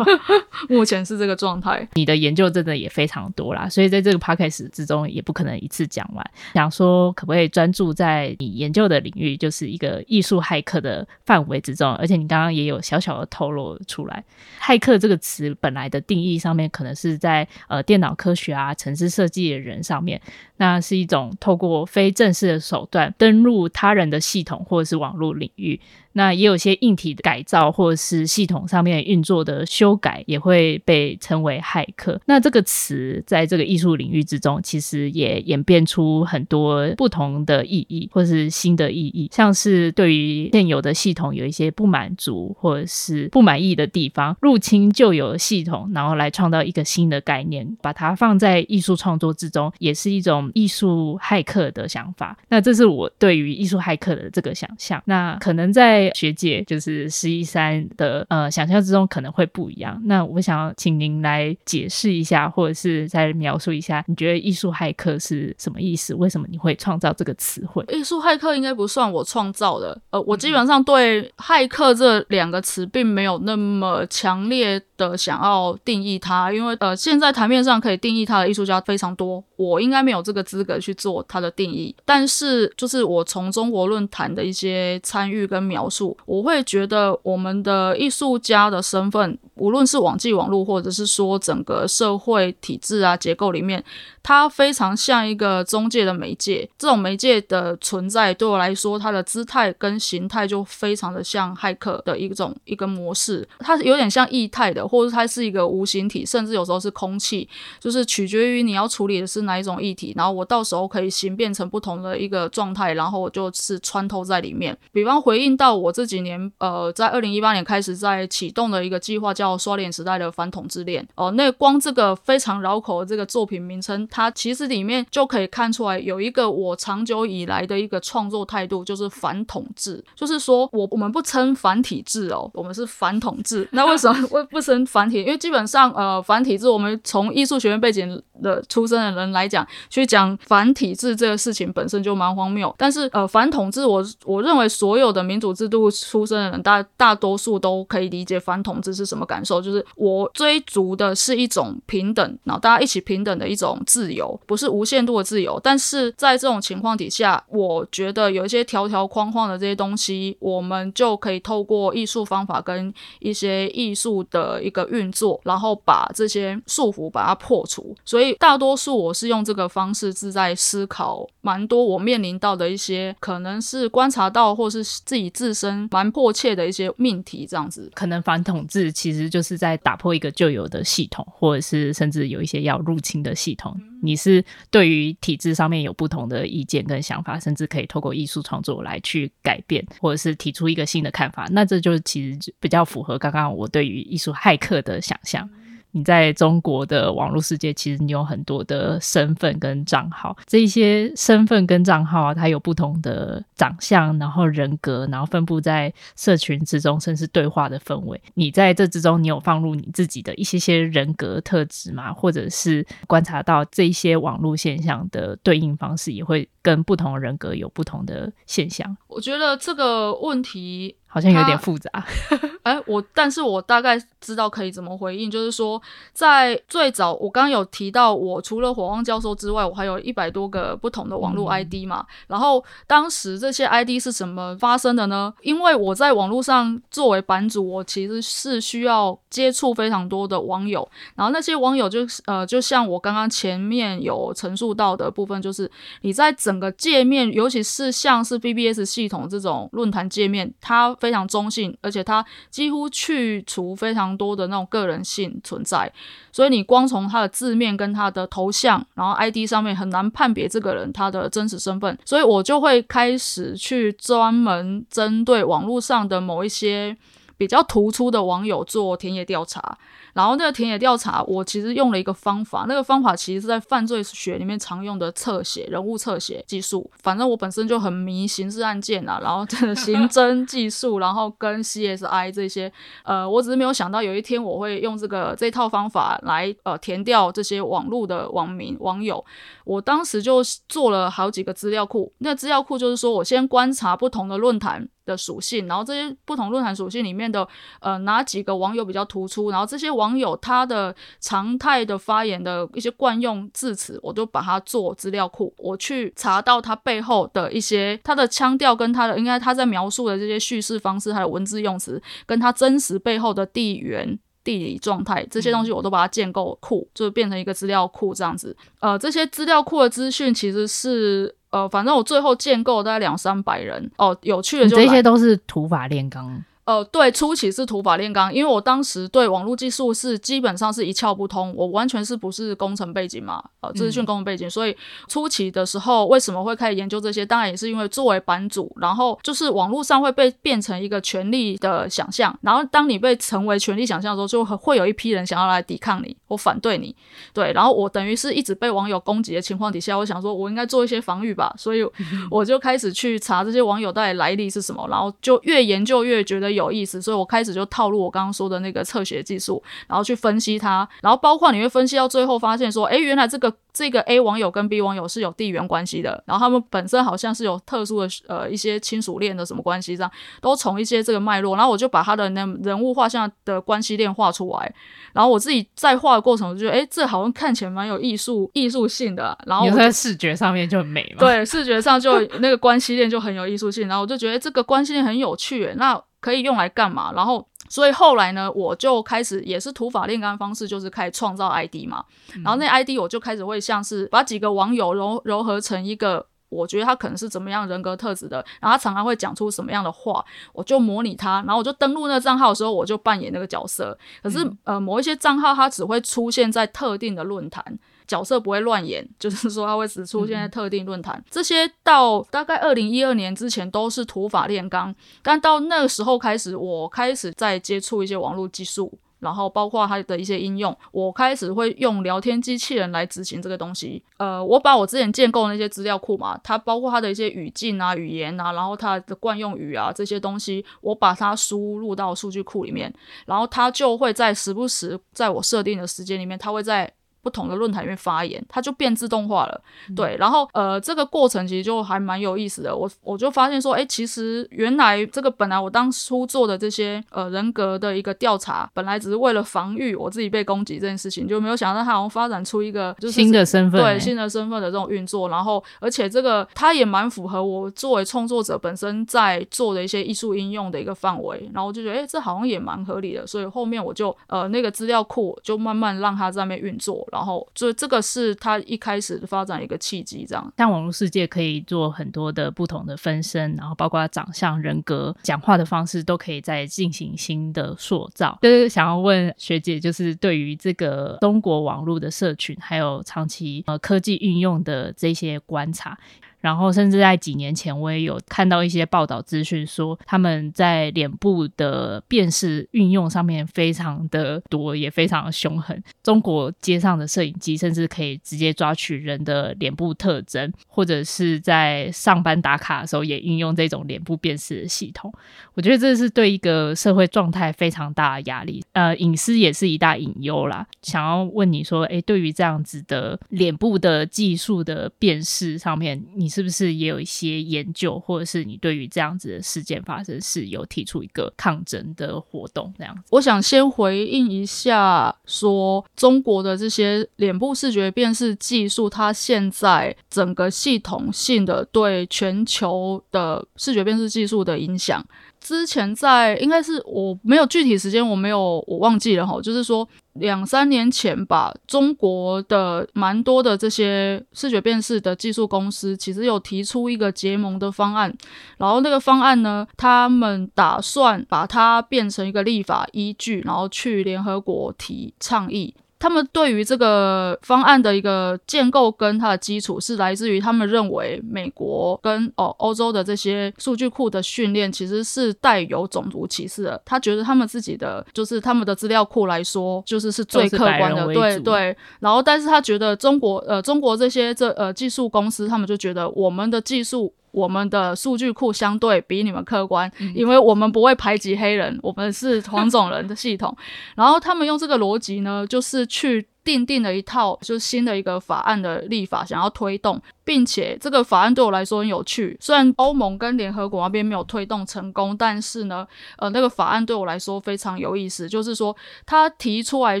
[0.70, 1.86] 目前是这个状态。
[1.94, 6.30] 你的研究真的也非常多啦，所以在这个 podcast 之中也不可能一次讲完。
[6.54, 11.92] 想说可不可以专注在你研究的领域，就是一个艺术骇客的范围之中？
[11.96, 14.24] 而且你刚刚也有小小的透露出来，
[14.62, 20.20] 骇客这个词本来的定义上面，可能是在呃电脑科学啊、城市设计的人上面，
[20.58, 25.80] 那是一种透过非正式的手段登入他人的系统或者是网络领域。
[26.12, 32.20] 那也有些硬体的改造，或者是系统上面运作的修改，也会被称为骇客。
[32.26, 39.28] 那这个词在这个艺术领域之中，其实也演变出很多不同的意义，或是新的意义。
[39.32, 52.36] 像是对于现有的系统有一些不满足，或者是不满意的地方，入侵旧有的系统，然后来创造一个新的概念，把它放在艺术创作之中，也是一种艺术骇客的想法。
[52.48, 55.02] 那这是我对于艺术骇客的这个想象。
[55.06, 60.00] 那可能在学界就是十一三的呃想象之中可能会不一样。
[60.04, 66.14] 那我想要请您来解释一下，或者是再描述一下，你觉得艺术骇客是什么意思？
[66.14, 67.84] 为什么你会创造这个词汇？
[67.88, 70.00] 艺术骇客应该不算我创造的。
[70.10, 81.94] 呃，我基本上对骇客这两个词并没有那么强烈的想要定义它，因为呃现在台面上可以定义它的艺术家非常多，我应该没有这个资格去做它的定义。
[82.04, 93.82] 但是就是我从中国论坛的一些参与跟描述，我会觉得我们的艺术家的身份，无论是网际网络，或者是说整个社会体制啊结构里面，
[94.22, 96.68] 它非常像一个中介的媒介。
[96.78, 103.46] 这种媒介的存在，对我来说，它的姿态跟形态就非常的像骇客的一种一个模式。
[103.58, 107.48] 它有点像液态的，或者它是一个无形体，甚至有时候是空气，
[107.80, 114.76] 就是取决于你要处理的是哪一种液体，然后我到时候可以形变成不同的一个状态，然后我就是穿透在里面。
[114.92, 115.79] 比方回应到。
[115.80, 121.30] 我这几年，呃，在二零一八年开始在启动的一个计划叫刷脸时代的反统治恋哦。
[121.32, 133.66] 那光这个非常绕口的这个作品名称，它其实里面就可以看出来有一个我长久以来的一个创作态度，就是反统治，就是说我我们不称反体制哦，我们是反统治。
[133.72, 135.20] 那为什么会不称反体？
[135.24, 142.74] 因为基本上呃反体制，我们从艺术学院背景的出身的人来讲，去讲反体制这个事情本身就蛮荒谬。
[142.76, 155.58] 但是呃反统治，我我认为所有的民主制度出身的人，大大多数都可以理解反统治是什么感受，就是我追逐的是一种平等，然后大家一起平等的一种自由，不是无限度的自由。
[155.62, 167.94] 但是在这种情况底下，我觉得有一些条条框框的这些东西，我们就可以透过艺术方法跟一些艺术的一个运作，然后把这些束缚把它破除。
[168.04, 177.90] 所以大多数我是用这个方式是在思考蛮多我面临到的一些可能是观察到或是自己自身蛮迫切的一些命题，这样子。
[177.94, 183.78] 可能反统治其实就是在打破一个旧有的系统，或者是甚至有一些要入侵的系统。
[184.02, 191.46] 你是对于体制上面有不同的意见跟想法，甚至可以透过艺术创作来去改变，或者是提出一个新的看法。
[191.50, 195.48] 那这就其实比较符合刚刚我对于艺术骇客的想象。
[195.92, 208.20] 你在中国的网络世界，其实你有很多的身份跟账号，这一些身份跟账号啊，它有不同的长相，然后人格，然后分布在社群之中，甚至对话的氛围。
[208.34, 212.12] 你在这之中，你有放入你自己的一些些人格特质吗？
[212.12, 218.96] 或者是观察到这些网络现象的对应方式，也会跟不同人格有不同的现象？
[219.08, 220.96] 我觉得这个问题。
[221.12, 221.90] 好像有点复杂，
[222.62, 225.80] 哎、欸，我但是我大概知道可以怎么回应，就是说，
[226.12, 231.98] 在最早我刚刚有提到，我除了火旺教授之外，我还有一百多个不同的网络 ID 嘛。
[231.98, 235.34] 嗯、然后当时这些 ID 是怎么发生的呢？
[235.42, 245.68] 因为我在网络上作为版主，我其实是需要接触非常多的网友，然后那些网友就呃，就像我刚刚前面有陈述到的部分，就是
[246.02, 255.90] 你在整个界面，尤其是像是 BBS 系统这种论坛界面，它非常中性，而且他几乎去除非常多的那种个人性存在，
[256.30, 266.96] 所以你光从他的字面跟他的头像，然后 ID 上面很难判别这个人他的真实身份，所以我就会开始去专门针对网络上的某一些
[267.40, 269.78] 比较突出的网友做田野调查。
[270.12, 276.90] 然后那个田野调查，我其实用了一个方法，那个方法其实是在犯罪学里面常用的侧写人物侧写技术。
[277.00, 282.70] 反正我本身就很迷刑事案件啊，然后这个刑侦 技术，然后跟 CSI 这些，
[283.04, 289.24] 呃，我只是没有想到有一天我会用这个这套方法来呃填掉这些网络的网民网友。
[289.64, 297.46] 我当时就做了好几个资料库，那资料库就是说我先观察不同的论坛的属性，然后这些不同论坛属性里面的
[297.80, 318.56] 呃哪几个网友比较突出，然后这些网友他的常态的发言的一些惯用字词，我就把它做资料库，我去查到他背后的一些他的腔调跟他的应该他在描述的这些叙事方式还有文字用词，跟他真实背后的地缘地理状态这些东西，我都把它建构库，就变成一个资料库这样子。
[318.78, 321.34] 呃，这些资料库的资讯其实是。
[321.50, 324.16] 呃，反正我最后建构大概两三百人哦。
[324.22, 326.42] 有趣的就，这些都是土法炼钢。
[326.64, 334.76] 呃，对，初期是土法炼钢，因为我当时对网络技术是基本上是一窍不通，我完全是不是工程背景嘛，呃，资讯工程背景，嗯、所以
[335.08, 337.26] 初期的时候为什么会开始研究这些？
[337.26, 346.94] 当然也是因为作为版主，然后就是网络上会被变成一个权力的想象，然后当你被成为权力想象的时候，就会有一批人想要来抵抗你或反对你，
[347.32, 351.82] 对，然后我等于是一直被网友攻击的情况底下，我想说我应该做一些防御吧，所以
[352.30, 356.60] 我就开始去查这些网友到底来历是什么，然后就越研究越觉得有。
[356.60, 370.10] 有意思，所以我开始就套路我刚刚说的那个测写技术，然后去分析它，然后包括你会分析到最后发现说，诶，原来这个这个 A 网友跟 B 网友是有地缘关系的，然后他们本身好像是有特殊的呃一些亲属链的什么关系，这样
[370.42, 374.74] 都从一些这个脉络，然后我就把他的那人物画像的关系链画出来，
[375.14, 385.98] 然后我自己在画的过程，我就觉得，诶，这好像看起来蛮有艺术艺术性的，然后我在视觉上面就很美嘛，对，视觉上就那个关系链就很有艺术性，然后我就觉得这个关系链很有趣，那。
[386.20, 387.12] 可以用来干嘛？
[387.14, 392.04] 然后，所以后来呢，我就开始也是土法炼钢方式，就是开始创造 ID 嘛。
[392.44, 403.96] 然后那 ID 我就开始会像是把几个网友揉揉合成一个，我觉得他可能是怎么样人格特质的，然后他常常会讲出什么样的话，我就模拟他，然后我就登录那个账号的时候，我就扮演那个角色。
[404.22, 407.78] 可是呃，某一些账号它只会出现在特定的论坛。
[408.10, 411.14] 角色不会乱演，就是说他会只出现在特定论坛。
[411.16, 414.92] 嗯、这些到大概二零一二年之前都是土法炼钢，
[415.22, 418.92] 但到那个时候开始，我开始在接触一些网络技术。
[419.20, 424.02] 然后包括它的一些应用，我开始会用聊天机器人来执行这个东西。
[424.16, 432.90] 呃，我把我之前建构的那些资料库嘛，它包括它的一些语境啊、语言啊，然后它的惯用语啊这些东西，我把它输入到数据库里面，
[433.26, 436.90] 然后它就会在时不时在我设定的时间里面，它会在。
[437.22, 440.16] 不同的论坛里面发言，它就变自动化了，嗯、对。
[440.18, 442.74] 然后呃，这个过程其实就还蛮有意思的。
[442.74, 455.28] 我我就发现说，哎，其实原来这个本来我当初做的这些呃人格的一个调查，本来只是为了防御我自己被攻击这件事情，就没有想到它好像发展出一个就是新的身份，对新的身份的这种运作。
[455.28, 461.50] 然后而且这个它也蛮符合我作为创作者本身在做的一些艺术应用的一个范围。
[461.52, 463.26] 然后我就觉得，哎，这好像也蛮合理的。
[463.26, 467.06] 所以后面我就呃那个资料库就慢慢让它在那边运作。
[467.12, 470.52] 然后，所以这个是他一开始发展一个契机，这样。
[470.56, 478.38] 像网络世界可以做很多的不同的分身，然后包括长相、人格、讲话的方式，都可以再进行新的塑造。
[478.42, 485.98] 就是想要问学姐，就是对于这个中国网络的社群，还有长期呃科技运用的这些观察。
[486.40, 495.82] 然后，甚至在几年前，我也有看到一些报道资讯，说他们在脸部的辨识运用上面非常的多，也非常的凶狠。
[496.02, 505.12] 中国街上的摄影机甚至可以直接抓取人的脸部特征，或者是在上班打卡的时候也运用这种脸部辨识的系统。
[505.54, 510.66] 我觉得这是对一个社会状态非常大的压力，呃，隐私也是一大隐忧啦。
[510.82, 523.02] 想要问你说，诶，对于这样子的脸部的技术的辨识上面，你是不是也有一些研究，或者是你对于这样子的事件发生是有提出一个抗争的活动这样子？
[523.10, 535.04] 我想先回应一下，说中国的这些脸部视觉辨识技术，它现在整个系统性的对全球的视觉辨识技术的影响。
[535.40, 548.12] 之前在应该是我没有具体时间，我没有我忘记了哈，就是说两三年前吧，中国的蛮多的这些视觉辨识的技术公司，其实有提出一个结盟的方案，
[548.58, 555.74] 然后那个方案呢，他们打算把它变成一个立法依据，然后去联合国提倡议。
[556.00, 566.80] 他们对于这个方案的一个建构跟它的基础是来自于他们认为美国跟哦欧洲的这些数据库的训练其实是带有种族歧视的。
[566.86, 571.76] 他觉得他们自己的就是他们的资料库来说就是是最客观的，对对。
[572.00, 577.12] 然后，但是他觉得中国呃中国这些这呃技术公司，他们就觉得我们的技术。
[577.32, 583.56] 我们的数据库相对比你们客观，因为我们不会排挤黑人，我们是黄种人的系统。
[583.96, 586.26] 然后他们用这个逻辑呢，就是去。
[586.42, 590.00] 定定了一套就是新的一个法案的立法，想要推动，
[590.30, 592.36] 并且这个法案对我来说很有趣。
[592.40, 595.84] 虽然欧盟跟联合国那边没有推动成功，但是呢，
[596.18, 598.28] 呃，那个法案对我来说非常有意思。
[598.28, 600.00] 就是说，他提出来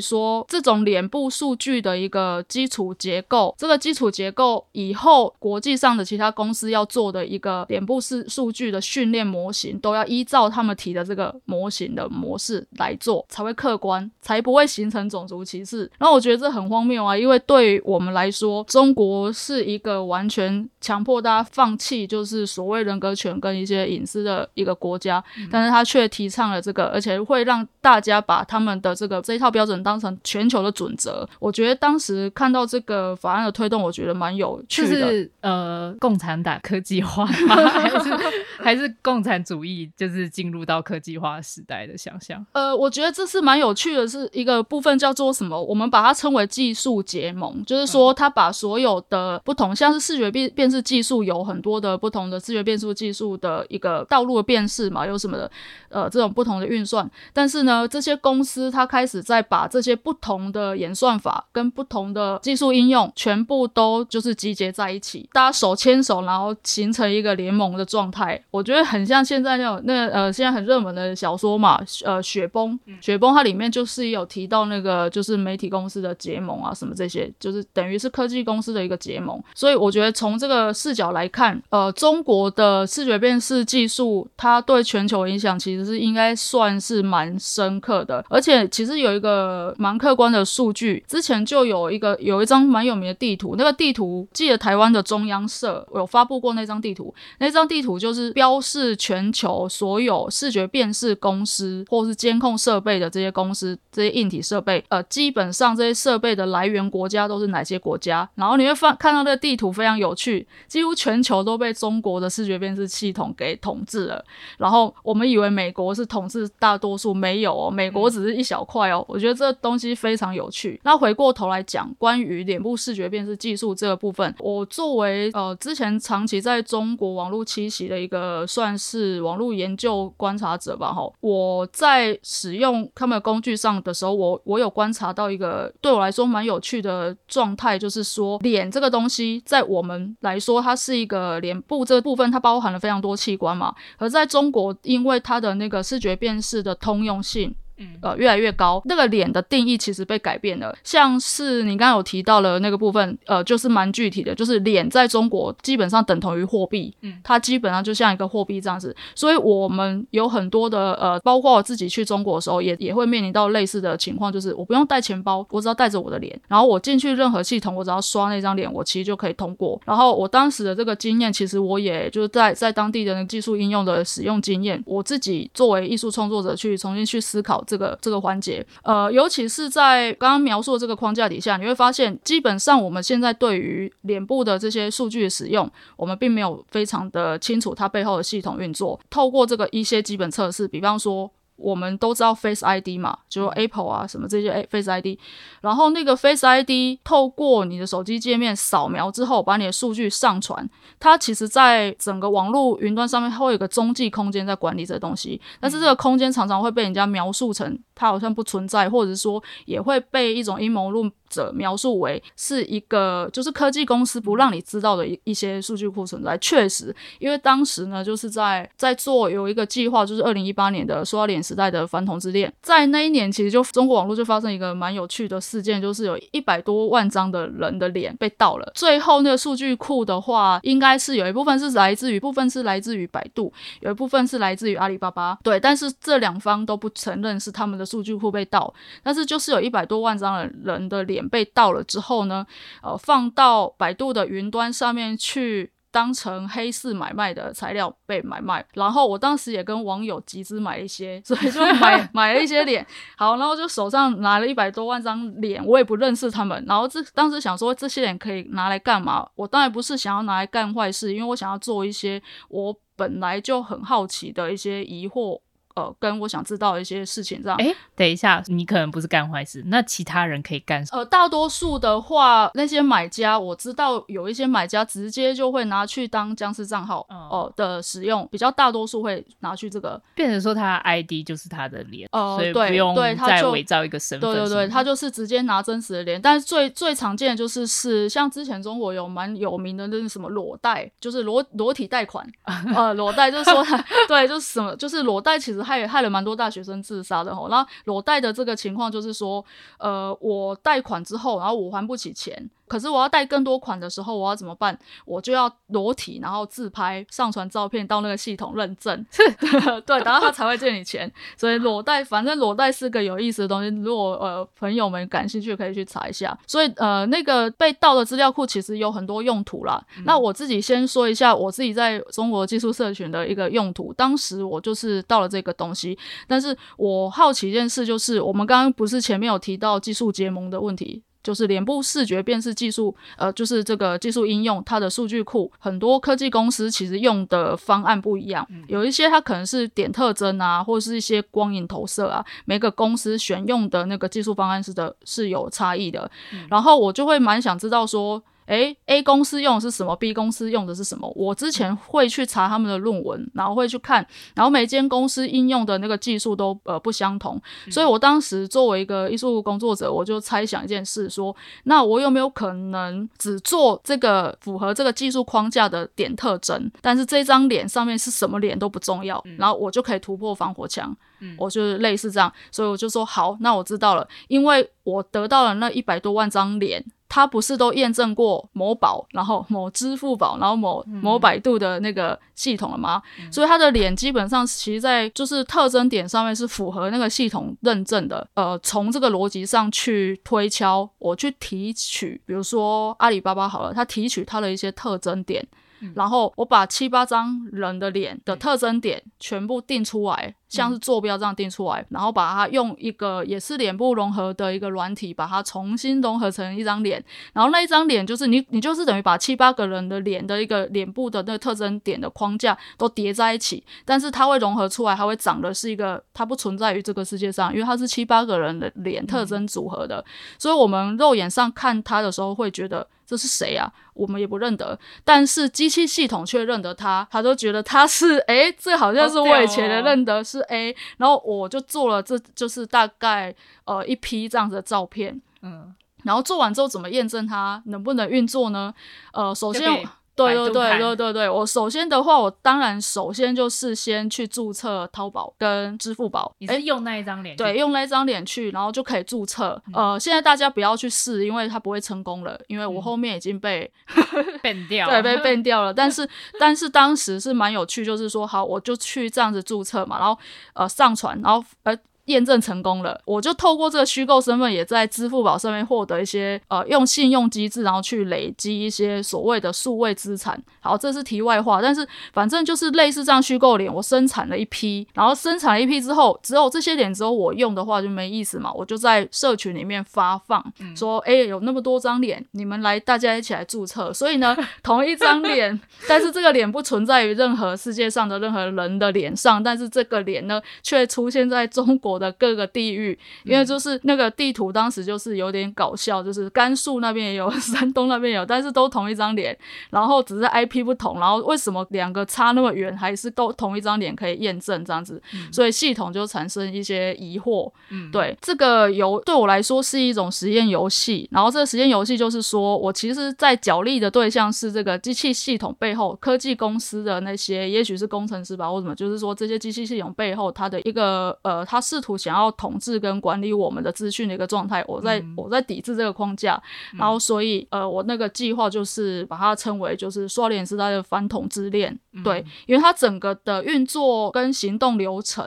[0.00, 15.90] 说，这种脸部数据的一个基础结构，这个基础结构以后国际上的其他公司要做的一个脸部是数据的训练模型，都要依照他们提的这个模型的模式来做，才会客观，才不会形成种族歧视。
[15.98, 16.20] 然后我。
[16.20, 17.16] 觉得这很荒谬啊！
[17.16, 31.28] 因为对于我们来说，中国是一个完全强迫大家放弃就是所谓人格权跟一些隐私的一个国家，嗯、但是他却提倡了这个，而且会让大家把他们的这个这一套标准当成全球的准则。
[31.40, 34.88] 我觉得当时看到这个法案的推动，我觉得蛮有趣的。
[34.88, 37.56] 就是呃，共产党科技化吗？
[37.68, 37.98] 还是
[38.62, 42.44] 还是共产主义就是进入到科技化时代的想象？
[42.52, 45.60] 呃，我觉得这是蛮有趣的，是一个部分叫做什么？
[45.60, 46.14] 我们把它。
[46.20, 55.50] 称为技术结盟，就是说，他把所有的不同，像是视觉辨辨识技术，有很多的不同的视觉辨识技术的一个道路的辨识嘛，有什么的，
[55.90, 57.08] 呃，这种不同的运算。
[57.34, 68.42] 但是呢，这些公司它开始在把这些不同的演算法跟不同的技术应用，全部都就是集结在一起，大家手牵手，然后形成一个联盟的状态。
[68.50, 76.14] 我觉得很像现在那种那呃，现在很热门的小说嘛，呃，雪崩，雪崩它里面就是有提到那个就是媒体公司的。
[76.20, 79.42] 结盟啊，什么这些，就是等于是科技公司的一个结盟。
[79.54, 88.24] 所以我我觉得从这个视角来看，呃，中国的视觉辨识技术，它对全球影响其实是应该算是蛮深刻的。
[88.28, 108.28] 而且其实有一个蛮客观的数据，之前就有一个有一张蛮有名的地图，那个地图记得台湾的中央社有发布过那张地图，那张地图就是标示全球所有视觉辨识公司或是监控设备的这些公司，这些硬体设备，呃，基本上这些设备的来源国家都是哪些国家？
[108.36, 114.22] 然后你会发看到那个地图，非常有趣，几乎全球都被中国的视觉辨识系统给统治了。
[114.58, 119.02] 然后我们以为美国是统治大多数，没有哦，美国只是一小块哦。
[119.08, 120.78] 我觉得这东西非常有趣。
[120.84, 147.54] 那回过头来讲，关于脸部视觉辨识技术这个部分，我作为呃之前长期在中国网络栖息的一个算是网络研究观察者吧，哈，我在使用他们的工具上的时候，我我有观察到一个对我来说蛮有趣的状态，就是说脸这个东西在我们来说，它是一个脸部这部分，它包含了非常多器官嘛，而在中国，因为它的那个视觉辨识的通用性。
[148.00, 150.74] 呃，越来越高，那个脸的定义其实被改变了。
[150.84, 158.94] 像是你刚刚有提到的那个部分，呃，就是蛮具体的，就是脸在中国基本上等同于货币，嗯，它基本上就像一个货币这样子。
[159.14, 169.80] 所以我们有很多的呃，包括我自己去中国的时候，也也会面临到类似的情况，就是我不用带钱包，我只要带着我的脸，然后我进去任何系统，我只要刷那张脸，我其实就可以通过。
[169.86, 177.64] 然后我当时的这个经验，其实我也就是在在当地的那个技术应用的使用经验，我自己作为艺术创作者去重新去思考。
[177.70, 188.98] 这个这个环节，呃，尤其是在刚刚描述的这个框架底下，你会发现，基本上我们现在对于脸部的这些数据的使用，我们并没有非常的清楚它背后的系统运作。
[189.08, 191.30] 透过这个一些基本测试，比方说。
[191.60, 195.18] 我们都知道 Face ID 嘛，就是 Apple 啊什么这些 Face ID，
[195.60, 216.36] 然后那个 Face ID 透过你的手机界面扫描之后，把你的数据上传，它其实在整个网络云端上面会有一个中继空间在管理这东西，但是这个空间常常会被人家描述成它好像不存在，或者说也会被一种阴谋论者描述为是一个就是科技公司不让你知道的一一些数据库存在。
[216.38, 228.72] 确实，因为当时呢就是在在做有一个计划，就是二零一八年的塑料脸时代的反同之恋，在那一年其实就中国网络就发生一个蛮有趣的事件，就是有一百多万张的人的脸被盗了。
[228.76, 235.38] 最后那个数据库的话，应该是有一部分是来自于部分是来自于百度，有一部分是来自于阿里巴巴。
[235.42, 238.72] 对，但是这两方都不承认是他们的数据库被盗，
[239.02, 241.26] 但是就是有一百多万张的人的脸。
[241.30, 242.44] 被盗了之后呢，
[242.82, 248.64] 呃，放到百度的云端上面去，当成黑市买卖的材料被买卖。
[248.74, 252.86] 然后我当时也跟网友集资买一些，所以就买 买了一些脸。
[253.16, 256.64] 好，然后就手上拿了一百多万张脸，我也不认识他们。
[256.66, 259.28] 然后这当时想说，这些脸可以拿来干嘛？
[259.34, 265.40] 我当然不是想要拿来干坏事，因为我想要做一些我本来就很好奇的一些疑惑。
[265.74, 267.56] 呃，跟我想知道一些事情这样。
[267.58, 270.98] 哎，等一下，你可能不是干坏事，那其他人可以干什么？
[270.98, 284.32] 呃，大多数的话，那些买家我知道有一些买家直接就会拿去当僵尸账号哦、呃、的使用，比较大多数会拿去这个，变成说他的 ID 就是他的脸，呃，所以不用再伪造一个身份。
[284.32, 286.20] 对对对，他就是直接拿真实的脸。
[286.20, 292.26] 但是最最常见的就是是像之前中国有蛮有名的那是什么裸贷，就是裸裸体贷款，
[292.74, 295.59] 呃，裸贷就是说他 对，就是什么就是裸贷其实。
[295.62, 299.44] 害害了蛮多大学生自杀的吼，然后裸贷的这个情况就是说，
[299.78, 302.50] 呃，我贷款之后，然后我还不起钱。
[302.70, 304.78] 可是我要带更多款的时候，我要怎么办？
[305.04, 309.04] 我就要裸体，然后自拍，上传照片到那个系统认证，
[309.84, 311.12] 对，然后他才会借你钱。
[311.36, 313.68] 所以裸贷，反正裸贷是个有意思的东西。
[313.80, 316.38] 如果呃朋友们感兴趣，可以去查一下。
[316.46, 319.84] 所以呃那个被盗的资料库其实有很多用途啦。
[319.98, 323.92] 嗯、那我自己先说一下我自己在中国技术社群的一个用途。
[323.94, 325.98] 当时我就是盗了这个东西，
[326.28, 331.02] 但是我好奇一件事，就是我们刚刚不是前面有提到技术结盟的问题。
[331.22, 346.10] 就是脸部视觉辨识技术，呃，就是这个技术应用，它的数据库很多科技公司其实用的方案不一样，有一些它可能是点特征啊，或者是一些光影投射啊，每个公司选用的那个技术方案是的，是有差异的。
[346.48, 348.22] 然后我就会蛮想知道说。
[348.50, 351.08] 诶，A 公司用的是什么？B 公司用的是什么？
[351.14, 357.40] 我之前会去查他们的论文，然后会去看，然后每间公司应用的那个技术都呃不相同，
[357.70, 370.96] 所以我当时作为一个艺术工作者，我就猜想一件事，说那我有没有可能只做这个符合这个技术框架的点特征，但是这张脸上面是什么脸都不重要，然后我就可以突破防火墙。
[371.38, 376.84] 我就是类似这样，所以我就说好，那我知道了，因为我得到了那一百多万张脸。
[377.10, 383.02] 它不是都验证过某宝，然后某支付宝，然后某某百度的那个系统了吗？
[383.18, 388.26] 嗯、所以它的脸基本上其实在就是特征点上面是符合那个系统认证的。
[388.34, 395.44] 呃，从这个逻辑上去推敲，我去提取，比如说阿里巴巴好了，它提取它的一些特征点。
[395.80, 400.34] 嗯，然后我把七八张人的脸的特征点全部定出来。
[400.50, 407.00] 像是坐标这样定出来，然后把它用一个也是脸部融合的一个软体，把它重新融合成一张脸。
[407.32, 420.04] 然后那一张脸就是你，你就是等于把七八个人的脸的一个脸部的那个特征点的框架都叠在一起，但是它会融合出来，它会长的是一个，它不存在于这个世界上，因为它是七八个人的脸特征组合的，
[420.36, 422.84] 所以我们肉眼上看它的时候会觉得。
[423.10, 423.68] 这是谁啊？
[423.92, 433.34] 我们也不认得，但是机器系统却认得他，他都觉得他是诶，这好像是我以前的认得是 A，、哦、然后我就做了，这就是大概
[433.64, 438.72] 呃一批这样子的照片，嗯，然后做完之后怎么验证它能不能运作呢？
[439.12, 439.84] 呃，首先。
[440.14, 446.32] 对对对对对对，我首先的话，我当然首先就是先去注册淘宝跟支付宝。
[446.38, 447.34] 你是用那一张脸？
[447.36, 449.60] 对，用那一张脸去，然后就可以注册。
[449.74, 453.70] 嗯、呃，现在大家不要去试，因为它不会成功了，因为我后面已经被
[454.42, 455.72] ban 掉，对，被 ban 掉了。
[455.74, 456.08] 但是
[456.38, 460.18] 但是当时是蛮有趣，就是说好，我就去这样子注册嘛，然后
[460.54, 461.76] 呃上传，然后呃。
[462.10, 470.40] 验证成功了，我就透过这个虚构身份，也在支付宝上面获得一些呃，用信用机制，然后去累积一些所谓的数位资产。
[470.60, 483.92] 好，这是题外话，但是反正就是类似这样虚构脸，我生产了一批，然后生产了一批之后，只有这些脸只有我用的话就没意思嘛，我就在社群里面发放，嗯、说哎、欸，有那么多张脸，你们来，大家一起来注册。
[483.92, 485.58] 所以呢， 同一张脸，
[485.88, 499.38] 但是这个脸不存在于任何世界上的任何人的脸上，但是这个脸呢，却出现在中国的各个地域，因为就是那个地图当时就是有点搞笑，就是甘肃那边也有， 山东那边有，但是都同一张脸，
[499.70, 507.52] 然后只是 IP 不同，然后为什么两个差那么远，还是都同一张脸可以验证这样子，所以系统就产生一些疑惑。
[507.68, 522.30] 嗯，对，这个游对我来说是一种实验游戏，然后这个实验游戏就是说我其实在角力的对象是这个机器系统背后科技公司的那些，也许是工程师吧，或什么，就是说这些机器系统背后它的一个呃，它试图想要。
[522.40, 535.22] 统治跟管理我们的资讯的一个状态，我在、嗯、我在抵制这个框架，嗯、然后所以呃，我那个计划就是把它称为就是刷脸时代的反统之恋，嗯、对，因为它整个的运作跟行动流程，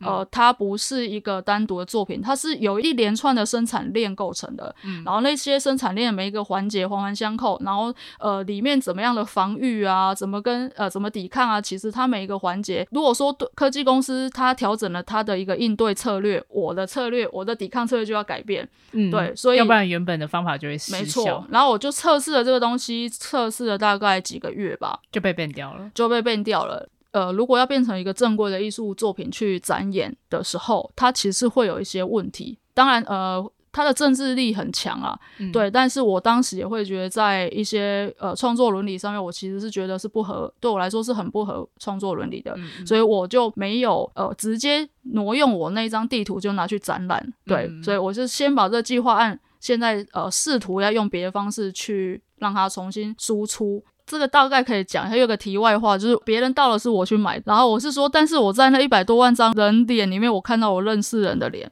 [0.00, 16.42] 呃，嗯、它不是一个单独的作品，它是有一连串的生产链构成的，嗯、然后那些生产链每一个环节环环相扣，然后呃，里面怎么样的防御啊，怎么跟呃怎么抵抗啊，其实它每一个环节，如果说科技公司它调整了它的一个应对策略。
[16.48, 20.98] 我的策略，我的抵抗策略就要改变，嗯，对，所以要不然原本的方法就会失效。
[20.98, 26.88] 没错，然后我就测试了这个东西，测试了大概几个月吧，就被变掉了，就被变掉了。
[27.12, 32.58] 呃，如果要变成一个正规的艺术作品去展演的时候，它其实会有一些问题。
[32.74, 33.50] 当然，呃。
[33.74, 53.82] 它的政治力很强啊，嗯、对，但是我当时也会觉得，在一些呃创作伦理上面，我其实是觉得是不合，对我来说是很不合创作伦理的，嗯、所以我就没有呃直接挪用我那张地图就拿去展览，对，嗯、所以我是先把这计划案现在呃试图要用别的方式去让它重新输出。
[54.06, 61.70] 这个大概可以讲，还有个题外话，就是别人到了是我去买，然后我是说，但是我在那一百多万张人脸里面，我看到我认识人的脸，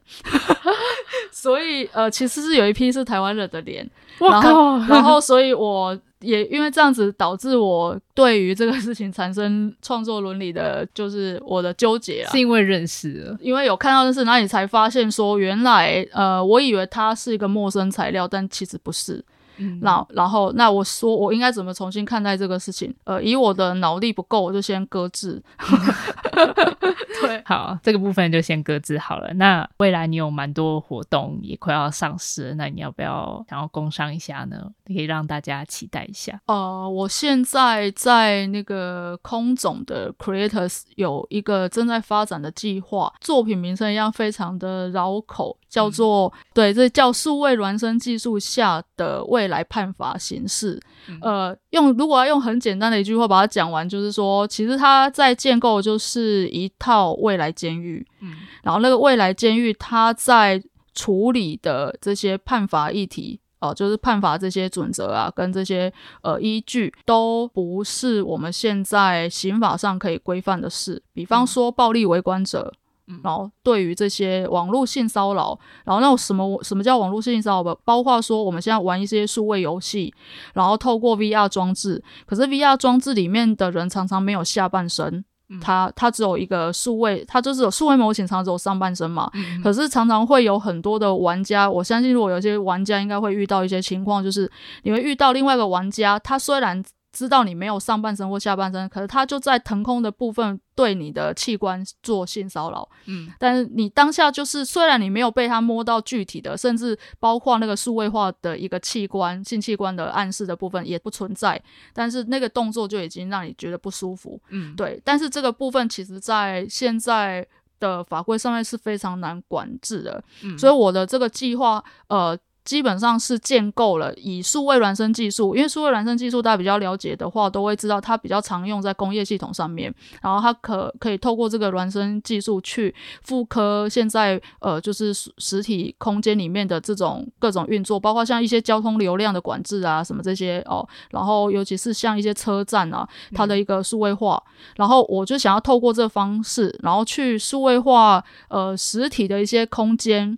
[1.31, 19.23] 所以呃，其实是有一批是台湾人的脸，然后，然后所以我也因为这样子导致我对于这个事情产生创作伦理的，就是我的纠结啊，是因为认识了，因为有看到的是，那你才发现说，原来呃，我以为它是一个陌生材料，但其实不是。
[19.57, 22.93] 嗯，那然后那我说我应该怎么重新看待这个事情？
[23.03, 25.41] 呃，以我的脑力不够，我就先搁置。
[27.21, 29.33] 对， 好，这个部分就先搁置好了。
[29.35, 34.69] 那未来你有蛮多活动也快要上市，那你要不要想要工商一下呢？
[34.85, 36.39] 可以让大家期待一下。
[36.47, 45.57] 呃，我现在在那个空总的 Creators 有一个正在发展的计划，作品名称一样非常的绕口。
[45.73, 50.79] 叫做、嗯、对，这叫数位孪生技术下的未来判罚形式。
[51.07, 58.05] 嗯、呃，用如果要用很简单的一句话把它讲完，就是说，其实它在建构就是一套未来监狱。
[58.21, 60.61] 嗯，然后那个未来监狱，它在
[60.93, 71.01] 处理的这些判罚议题，哦、呃，就是判罚这些准则啊，跟这些呃依据，都不是我们现在刑法上可以规范的事。
[71.13, 72.71] 比方说，暴力围观者。
[73.07, 77.75] 嗯然后对于这些网络性骚扰，然后那种什么什么叫网络性骚扰吧？
[77.83, 80.13] 包括说我们现在玩一些数位游戏，
[80.53, 85.25] 然后透过 VR 装置，可是 VR 装置里面的人常常没有下半身，
[85.61, 89.29] 他他只有一个数位，他就是有数位模型，常常只有上半身嘛。
[89.63, 94.49] 可是常常会有很多的玩家，我相信如果有些玩家应该会遇到一些情况，就是
[94.83, 96.83] 你会遇到另外一个玩家，他虽然
[97.13, 102.89] 知道你没有上半身或下半身，可是他就在腾空的部分对你的器官做性骚扰。
[103.05, 111.61] 嗯，但是你当下就是虽然你没有被他摸到具体的，甚至包括那个数位化的一个器官、性器官的暗示的部分也不存在，
[111.93, 114.41] 但是那个动作就已经让你觉得不舒服。
[114.49, 114.99] 嗯，对。
[115.05, 117.47] 但是这个部分其实在现在
[117.79, 120.23] 的法规上面是非常难管制的。
[120.43, 122.35] 嗯，所以我的这个计划，呃。
[122.65, 129.93] 基本上是建构了以数位孪生技术，因为数位孪生技术大家比较了解的话，都会知道它比较常用在工业系统上面。
[130.21, 132.93] 然后它可可以透过这个孪生技术去
[133.23, 140.87] 复刻现在呃就是实体空间里面的这种各种运作，包括像一些交通流量的管制啊什么这些哦。
[141.11, 144.41] 然后尤其是像一些车站啊，它的一个数位化。
[144.47, 150.37] 嗯、然后我就想要透过这方式，然后去数位化呃实体的一些空间。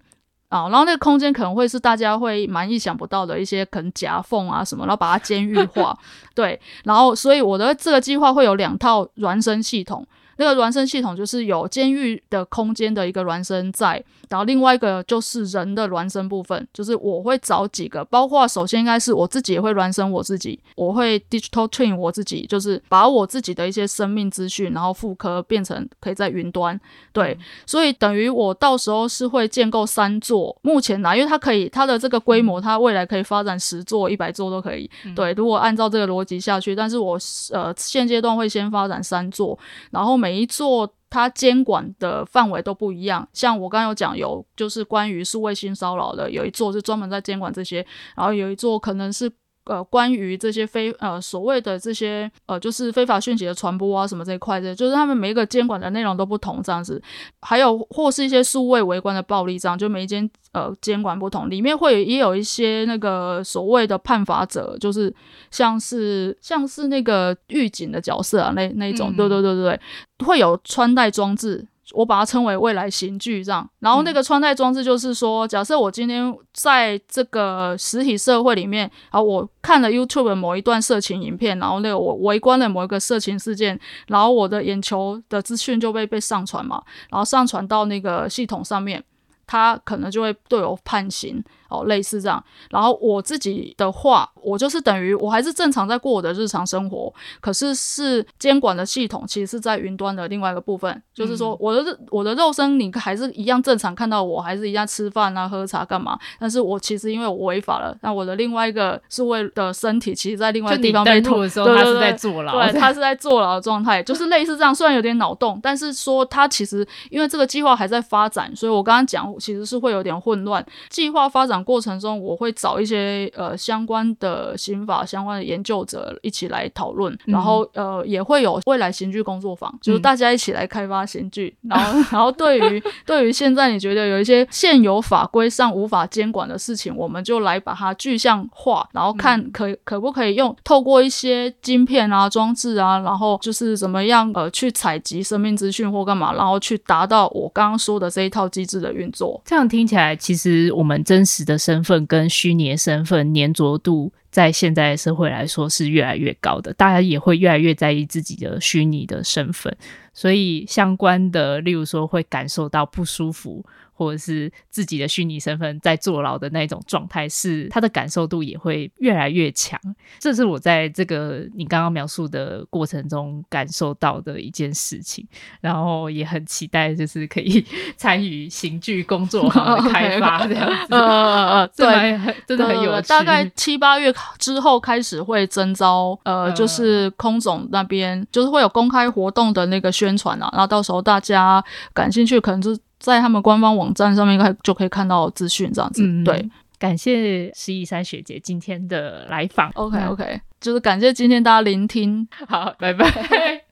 [0.49, 5.97] 啊，然后那个空间可能会是大家会蛮意想不到的一些可能夹缝啊什么，然后把它监狱化，
[6.35, 10.05] 对，然后所以我的这个计划会有两套孪生系统。
[10.37, 26.77] 那个孪生系统就是有监狱的空间的一个孪生在，然后另外一个就是人的孪生部分，就是我会找几个，包括首先应该是我自己也会孪生我自己，我会 digital twin 我自己，就是把我自己的一些生命资讯，然后复刻变成可以在云端，
[27.13, 37.17] 对，所以等于我到时候是会建构三座，目前呢，因为它可以它的这个规模，它未来可以发展十座、一百座都可以，对，如果按照这个逻辑下去，但是我
[37.53, 39.57] 呃现阶段会先发展三座，
[39.91, 40.24] 然后。
[40.25, 49.31] 每一座它监管的范围都不一样，像我刚刚有讲，有就是关于是卫星骚扰的，有一座是专门在监管这些，然后有一座可能是。
[49.65, 57.01] 呃，关于这些非呃所谓的这些呃，就是非法讯息的传播啊，什么这一块的，就是他们每一个监管的内容都不同，这样子，
[57.41, 65.13] 还有或是一些数位围观的暴力，这样就每一间呃监管不同，里面会也有一些那个所谓的判罚者，就是
[65.49, 69.79] 像是像是那个狱警的角色啊，那那一种，对对对对，
[70.25, 71.67] 会有穿戴装置。
[71.93, 89.03] 我把它称为未来刑具这样，然后那个穿戴装置就是说，假设我今天在这个实体社会里面，啊，我看了 YouTube 的某一段色情影片，然后那个我围观了某一个色情事件，然后我的眼球的资讯就被被上传嘛，然后上传到那个系统上面。
[89.47, 91.39] 它可能就会对我判刑
[91.69, 92.43] 哦，类似这样。
[92.69, 106.17] 然后我自己的话，我就是等于我还是正常在过我的日常生活，可是是监管的系统其实是在云端的另外一个部分，嗯、就是说我的我的肉身你还是一样正常看到我，还是一样吃饭啊、喝茶干嘛。
[106.39, 114.73] 但是我其实因为我违法了，那我的另外一个数位的身体，其实在另外一个地方被偷的时候，他是在坐牢，对，他是在坐牢的状态，就是类似这样。
[114.73, 119.25] 虽然有点脑洞，但是说他其实因为这个计划还在发展，所以我刚刚讲。
[119.39, 120.65] 其实是会有点混乱。
[120.89, 131.55] 计划发展过程中，我会找一些呃相关的刑法相关的研究者一起来讨论，嗯、然后呃也会有未来刑具工作坊，就是大家一起来开发刑具。
[131.63, 149.39] 嗯、然后 然后对于对于现在你觉得有一些现有法规上无法监管的事情，我们就来把它具象化，然后看可可不可以用透过一些晶片啊装置啊，然后就是怎么样呃去采集生命资讯或干嘛，然后去达到我刚刚说的这一套机制的运作。
[149.45, 159.73] 这样听起来，其实我们真实的身份跟虚拟身份粘着度，在现在社会来说是越来越高的，大家也会越来越在意自己的虚拟的身份，
[160.13, 163.63] 所以相关的，例如说会感受到不舒服。
[163.95, 169.79] 或者是自己的虚拟身份在坐牢的那种状态，是他的感受度也会越来越强。
[170.19, 175.25] 这是我在这个你刚刚描述的过程中感受到的一件事情，
[175.61, 177.65] 然后也很期待，就是可以
[177.95, 180.87] 参与刑具工作坊的开发这样子。
[180.89, 183.07] 呃呃呃， 对，真的很有趣。
[183.07, 192.75] 大概七八月之后开始会征招，呃，就是空总那边就是会有公开活动的那个宣传啊，然后到时候大家感兴趣，可能就。
[193.13, 196.03] 在他们官方网站上面，应该就可以看到资讯，这样子。
[196.03, 196.49] 嗯、对，
[196.79, 199.69] 感谢石一山学姐今天的来访。
[199.75, 202.27] OK OK，就是感谢今天大家聆听。
[202.47, 203.05] 好，拜拜。